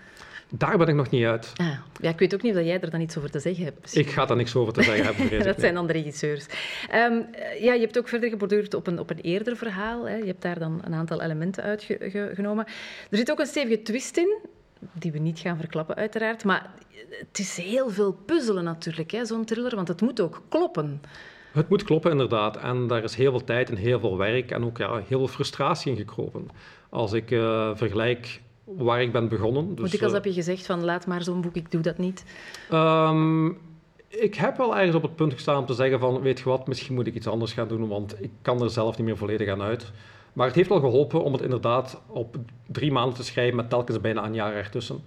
Daar 0.49 0.77
ben 0.77 0.87
ik 0.87 0.95
nog 0.95 1.09
niet 1.09 1.25
uit. 1.25 1.51
Ah, 1.55 1.67
ja, 2.01 2.09
ik 2.09 2.19
weet 2.19 2.33
ook 2.33 2.41
niet 2.41 2.55
of 2.55 2.63
jij 2.63 2.79
er 2.79 2.89
dan 2.89 3.01
iets 3.01 3.17
over 3.17 3.31
te 3.31 3.39
zeggen 3.39 3.63
hebt. 3.63 3.81
Misschien. 3.81 4.01
Ik 4.01 4.09
ga 4.09 4.25
daar 4.25 4.37
niks 4.37 4.55
over 4.55 4.73
te 4.73 4.83
zeggen 4.83 5.05
hebben. 5.05 5.43
dat 5.53 5.59
zijn 5.59 5.73
dan 5.73 5.87
de 5.87 5.93
regisseurs. 5.93 6.45
Um, 6.93 7.25
ja, 7.59 7.73
je 7.73 7.79
hebt 7.79 7.97
ook 7.97 8.07
verder 8.07 8.29
geborduurd 8.29 8.73
op 8.73 8.87
een, 8.87 8.99
op 8.99 9.09
een 9.09 9.19
eerder 9.19 9.57
verhaal. 9.57 10.07
Hè. 10.07 10.15
Je 10.15 10.25
hebt 10.25 10.41
daar 10.41 10.59
dan 10.59 10.81
een 10.83 10.93
aantal 10.93 11.21
elementen 11.21 11.63
uitgenomen. 11.63 12.65
Er 13.09 13.17
zit 13.17 13.31
ook 13.31 13.39
een 13.39 13.45
stevige 13.45 13.81
twist 13.81 14.17
in, 14.17 14.35
die 14.93 15.11
we 15.11 15.19
niet 15.19 15.39
gaan 15.39 15.57
verklappen 15.57 15.95
uiteraard. 15.95 16.43
Maar 16.43 16.69
het 17.09 17.39
is 17.39 17.57
heel 17.57 17.89
veel 17.89 18.13
puzzelen 18.13 18.63
natuurlijk, 18.63 19.19
zo'n 19.21 19.45
thriller, 19.45 19.75
want 19.75 19.87
het 19.87 20.01
moet 20.01 20.21
ook 20.21 20.41
kloppen. 20.49 21.01
Het 21.51 21.69
moet 21.69 21.83
kloppen, 21.83 22.11
inderdaad. 22.11 22.57
En 22.57 22.87
daar 22.87 23.03
is 23.03 23.15
heel 23.15 23.31
veel 23.31 23.43
tijd 23.43 23.69
en 23.69 23.75
heel 23.75 23.99
veel 23.99 24.17
werk 24.17 24.51
en 24.51 24.65
ook 24.65 24.77
ja, 24.77 24.95
heel 24.95 25.05
veel 25.05 25.27
frustratie 25.27 25.91
in 25.91 25.97
gekropen. 25.97 26.47
Als 26.89 27.13
ik 27.13 27.31
uh, 27.31 27.71
vergelijk 27.75 28.41
waar 28.65 29.01
ik 29.01 29.11
ben 29.11 29.27
begonnen. 29.27 29.67
Dus, 29.69 29.79
Hoe 29.79 29.89
dikwijls 29.89 30.13
heb 30.13 30.25
je 30.25 30.33
gezegd 30.33 30.65
van 30.65 30.83
laat 30.83 31.07
maar 31.07 31.23
zo'n 31.23 31.41
boek, 31.41 31.55
ik 31.55 31.71
doe 31.71 31.81
dat 31.81 31.97
niet? 31.97 32.25
Um, 32.73 33.57
ik 34.07 34.35
heb 34.35 34.57
wel 34.57 34.77
ergens 34.77 34.95
op 34.95 35.01
het 35.01 35.15
punt 35.15 35.33
gestaan 35.33 35.57
om 35.57 35.65
te 35.65 35.73
zeggen 35.73 35.99
van 35.99 36.21
weet 36.21 36.39
je 36.39 36.45
wat, 36.45 36.67
misschien 36.67 36.95
moet 36.95 37.07
ik 37.07 37.15
iets 37.15 37.27
anders 37.27 37.53
gaan 37.53 37.67
doen, 37.67 37.87
want 37.87 38.23
ik 38.23 38.31
kan 38.41 38.61
er 38.61 38.69
zelf 38.69 38.97
niet 38.97 39.07
meer 39.07 39.17
volledig 39.17 39.49
aan 39.49 39.61
uit. 39.61 39.91
Maar 40.33 40.47
het 40.47 40.55
heeft 40.55 40.69
wel 40.69 40.79
geholpen 40.79 41.23
om 41.23 41.33
het 41.33 41.41
inderdaad 41.41 42.01
op 42.07 42.35
drie 42.65 42.91
maanden 42.91 43.15
te 43.15 43.23
schrijven 43.23 43.55
met 43.55 43.69
telkens 43.69 44.01
bijna 44.01 44.25
een 44.25 44.33
jaar 44.33 44.53
ertussen. 44.53 45.03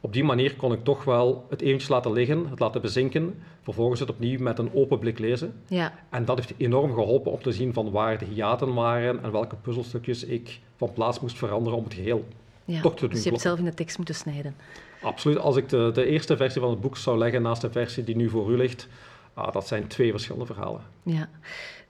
Op 0.00 0.12
die 0.12 0.24
manier 0.24 0.56
kon 0.56 0.72
ik 0.72 0.84
toch 0.84 1.04
wel 1.04 1.46
het 1.48 1.60
eventjes 1.60 1.88
laten 1.88 2.12
liggen, 2.12 2.46
het 2.50 2.58
laten 2.58 2.80
bezinken, 2.80 3.42
vervolgens 3.62 4.00
het 4.00 4.10
opnieuw 4.10 4.38
met 4.40 4.58
een 4.58 4.74
open 4.74 4.98
blik 4.98 5.18
lezen. 5.18 5.54
Ja. 5.66 5.92
En 6.10 6.24
dat 6.24 6.38
heeft 6.38 6.54
enorm 6.56 6.94
geholpen 6.94 7.32
om 7.32 7.42
te 7.42 7.52
zien 7.52 7.72
van 7.72 7.90
waar 7.90 8.18
de 8.18 8.24
hiaten 8.24 8.74
waren 8.74 9.22
en 9.22 9.32
welke 9.32 9.56
puzzelstukjes 9.56 10.24
ik 10.24 10.60
van 10.76 10.92
plaats 10.92 11.20
moest 11.20 11.38
veranderen 11.38 11.78
om 11.78 11.84
het 11.84 11.94
geheel 11.94 12.24
ja. 12.70 12.80
toch 12.80 12.94
te 12.94 13.00
doen. 13.00 13.10
Dus 13.10 13.22
je 13.22 13.28
hebt 13.28 13.42
zelf 13.42 13.58
in 13.58 13.64
de 13.64 13.74
tekst 13.74 13.96
moeten 13.96 14.14
snijden. 14.14 14.56
Absoluut. 15.02 15.38
Als 15.38 15.56
ik 15.56 15.68
de, 15.68 15.90
de 15.94 16.04
eerste 16.04 16.36
versie 16.36 16.60
van 16.60 16.70
het 16.70 16.80
boek 16.80 16.96
zou 16.96 17.18
leggen 17.18 17.42
naast 17.42 17.60
de 17.60 17.70
versie 17.70 18.04
die 18.04 18.16
nu 18.16 18.28
voor 18.28 18.50
u 18.50 18.56
ligt, 18.56 18.88
ah, 19.34 19.52
dat 19.52 19.66
zijn 19.66 19.86
twee 19.86 20.10
verschillende 20.10 20.46
verhalen. 20.46 20.80
Ja. 21.02 21.28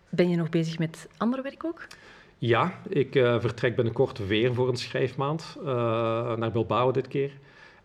Ben 0.08 0.28
je 0.28 0.36
nog 0.36 0.48
bezig 0.48 0.78
met 0.78 1.08
ander 1.16 1.42
werk 1.42 1.64
ook? 1.64 1.86
Ja, 2.38 2.80
ik 2.88 3.14
uh, 3.14 3.40
vertrek 3.40 3.76
binnenkort 3.76 4.26
weer 4.26 4.54
voor 4.54 4.68
een 4.68 4.76
schrijfmaand 4.76 5.56
uh, 5.58 5.66
naar 6.36 6.50
Bilbao 6.52 6.90
dit 6.90 7.08
keer. 7.08 7.30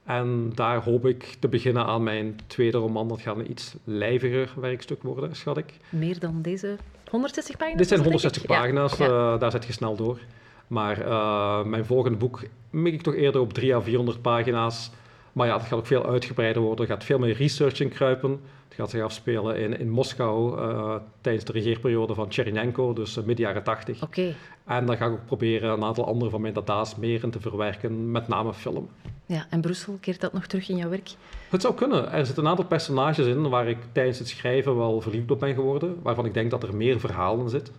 En 0.05 0.51
daar 0.53 0.83
hoop 0.83 1.05
ik 1.05 1.35
te 1.39 1.47
beginnen 1.47 1.85
aan 1.85 2.03
mijn 2.03 2.39
tweede 2.47 2.77
roman. 2.77 3.07
Dat 3.07 3.21
gaat 3.21 3.37
een 3.37 3.51
iets 3.51 3.75
lijviger 3.83 4.53
werkstuk 4.55 5.03
worden, 5.03 5.35
schat 5.35 5.57
ik. 5.57 5.73
Meer 5.89 6.19
dan 6.19 6.41
deze 6.41 6.77
160 7.09 7.57
pagina's? 7.57 7.77
Dit 7.77 7.87
zijn 7.87 7.99
160 7.99 8.45
pagina's, 8.45 8.97
ja. 8.97 9.07
Uh, 9.07 9.39
daar 9.39 9.51
zet 9.51 9.65
je 9.65 9.73
snel 9.73 9.95
door. 9.95 10.19
Maar 10.67 10.97
mijn 11.67 11.85
volgende 11.85 12.17
boek 12.17 12.43
mik 12.69 12.93
ik 12.93 13.01
toch 13.01 13.15
eerder 13.15 13.41
op 13.41 13.53
300 13.53 13.81
à 13.81 13.89
400 13.89 14.21
pagina's. 14.21 14.91
Maar 15.35 15.47
ja, 15.47 15.57
het 15.57 15.65
gaat 15.65 15.79
ook 15.79 15.87
veel 15.87 16.05
uitgebreider 16.05 16.61
worden. 16.61 16.85
Er 16.85 16.91
gaat 16.91 17.03
veel 17.03 17.19
meer 17.19 17.35
research 17.35 17.79
in 17.79 17.89
kruipen. 17.89 18.39
Het 18.67 18.73
gaat 18.77 18.89
zich 18.89 19.03
afspelen 19.03 19.57
in, 19.57 19.79
in 19.79 19.89
Moskou 19.89 20.59
uh, 20.59 20.95
tijdens 21.21 21.45
de 21.45 21.51
regeerperiode 21.51 22.13
van 22.13 22.31
Chernenko, 22.31 22.93
dus 22.93 23.17
uh, 23.17 23.23
midden 23.23 23.45
jaren 23.45 23.63
80. 23.63 24.03
Oké. 24.03 24.35
En 24.65 24.85
dan 24.85 24.97
ga 24.97 25.05
ik 25.05 25.11
ook 25.11 25.25
proberen 25.25 25.71
een 25.71 25.83
aantal 25.83 26.05
andere 26.05 26.31
van 26.31 26.41
mijn 26.41 26.53
data's 26.53 26.95
meer 26.95 27.23
in 27.23 27.31
te 27.31 27.39
verwerken, 27.39 28.11
met 28.11 28.27
name 28.27 28.53
film. 28.53 28.89
Ja, 29.25 29.45
en 29.49 29.61
Brussel, 29.61 29.97
keert 30.01 30.21
dat 30.21 30.33
nog 30.33 30.45
terug 30.45 30.69
in 30.69 30.77
jouw 30.77 30.89
werk? 30.89 31.11
Het 31.49 31.61
zou 31.61 31.73
kunnen. 31.73 32.11
Er 32.11 32.25
zitten 32.25 32.43
een 32.43 32.49
aantal 32.49 32.65
personages 32.65 33.25
in 33.25 33.49
waar 33.49 33.67
ik 33.67 33.77
tijdens 33.91 34.19
het 34.19 34.27
schrijven 34.27 34.77
wel 34.77 35.01
verliefd 35.01 35.31
op 35.31 35.39
ben 35.39 35.53
geworden, 35.53 35.99
waarvan 36.01 36.25
ik 36.25 36.33
denk 36.33 36.51
dat 36.51 36.63
er 36.63 36.75
meer 36.75 36.99
verhalen 36.99 37.49
zitten. 37.49 37.73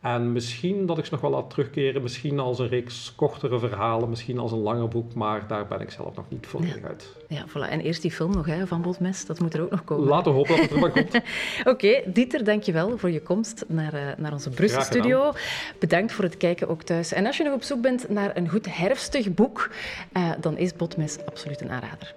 En 0.00 0.32
misschien 0.32 0.86
dat 0.86 0.98
ik 0.98 1.04
ze 1.04 1.12
nog 1.12 1.20
wel 1.20 1.30
laat 1.30 1.50
terugkeren, 1.50 2.02
misschien 2.02 2.38
als 2.38 2.58
een 2.58 2.68
reeks 2.68 3.12
kortere 3.16 3.58
verhalen, 3.58 4.08
misschien 4.08 4.38
als 4.38 4.52
een 4.52 4.58
langer 4.58 4.88
boek, 4.88 5.14
maar 5.14 5.46
daar 5.46 5.66
ben 5.66 5.80
ik 5.80 5.90
zelf 5.90 6.16
nog 6.16 6.24
niet 6.28 6.46
volledig 6.46 6.80
ja. 6.80 6.86
uit. 6.86 7.16
Ja, 7.28 7.44
voilà. 7.48 7.70
En 7.70 7.80
eerst 7.80 8.02
die 8.02 8.10
film 8.10 8.32
nog, 8.32 8.46
hè, 8.46 8.66
van 8.66 8.82
Botmes, 8.82 9.26
dat 9.26 9.40
moet 9.40 9.54
er 9.54 9.62
ook 9.62 9.70
nog 9.70 9.84
komen. 9.84 10.08
Laten 10.08 10.32
we 10.32 10.38
hopen 10.38 10.56
dat 10.56 10.70
het 10.70 10.82
er 10.82 10.90
komt. 10.90 11.14
Oké, 11.60 11.68
okay, 11.68 12.04
Dieter, 12.06 12.44
dankjewel 12.44 12.98
voor 12.98 13.10
je 13.10 13.22
komst 13.22 13.64
naar, 13.68 13.94
uh, 13.94 14.00
naar 14.16 14.32
onze 14.32 14.50
Brussel-studio. 14.50 15.32
Bedankt 15.78 16.12
voor 16.12 16.24
het 16.24 16.36
kijken 16.36 16.68
ook 16.68 16.82
thuis. 16.82 17.12
En 17.12 17.26
als 17.26 17.36
je 17.36 17.44
nog 17.44 17.54
op 17.54 17.62
zoek 17.62 17.80
bent 17.80 18.08
naar 18.08 18.36
een 18.36 18.48
goed 18.48 18.76
herfstig 18.76 19.34
boek, 19.34 19.70
uh, 20.16 20.30
dan 20.40 20.56
is 20.56 20.74
Botmes 20.74 21.18
absoluut 21.26 21.60
een 21.60 21.70
aanrader. 21.70 22.14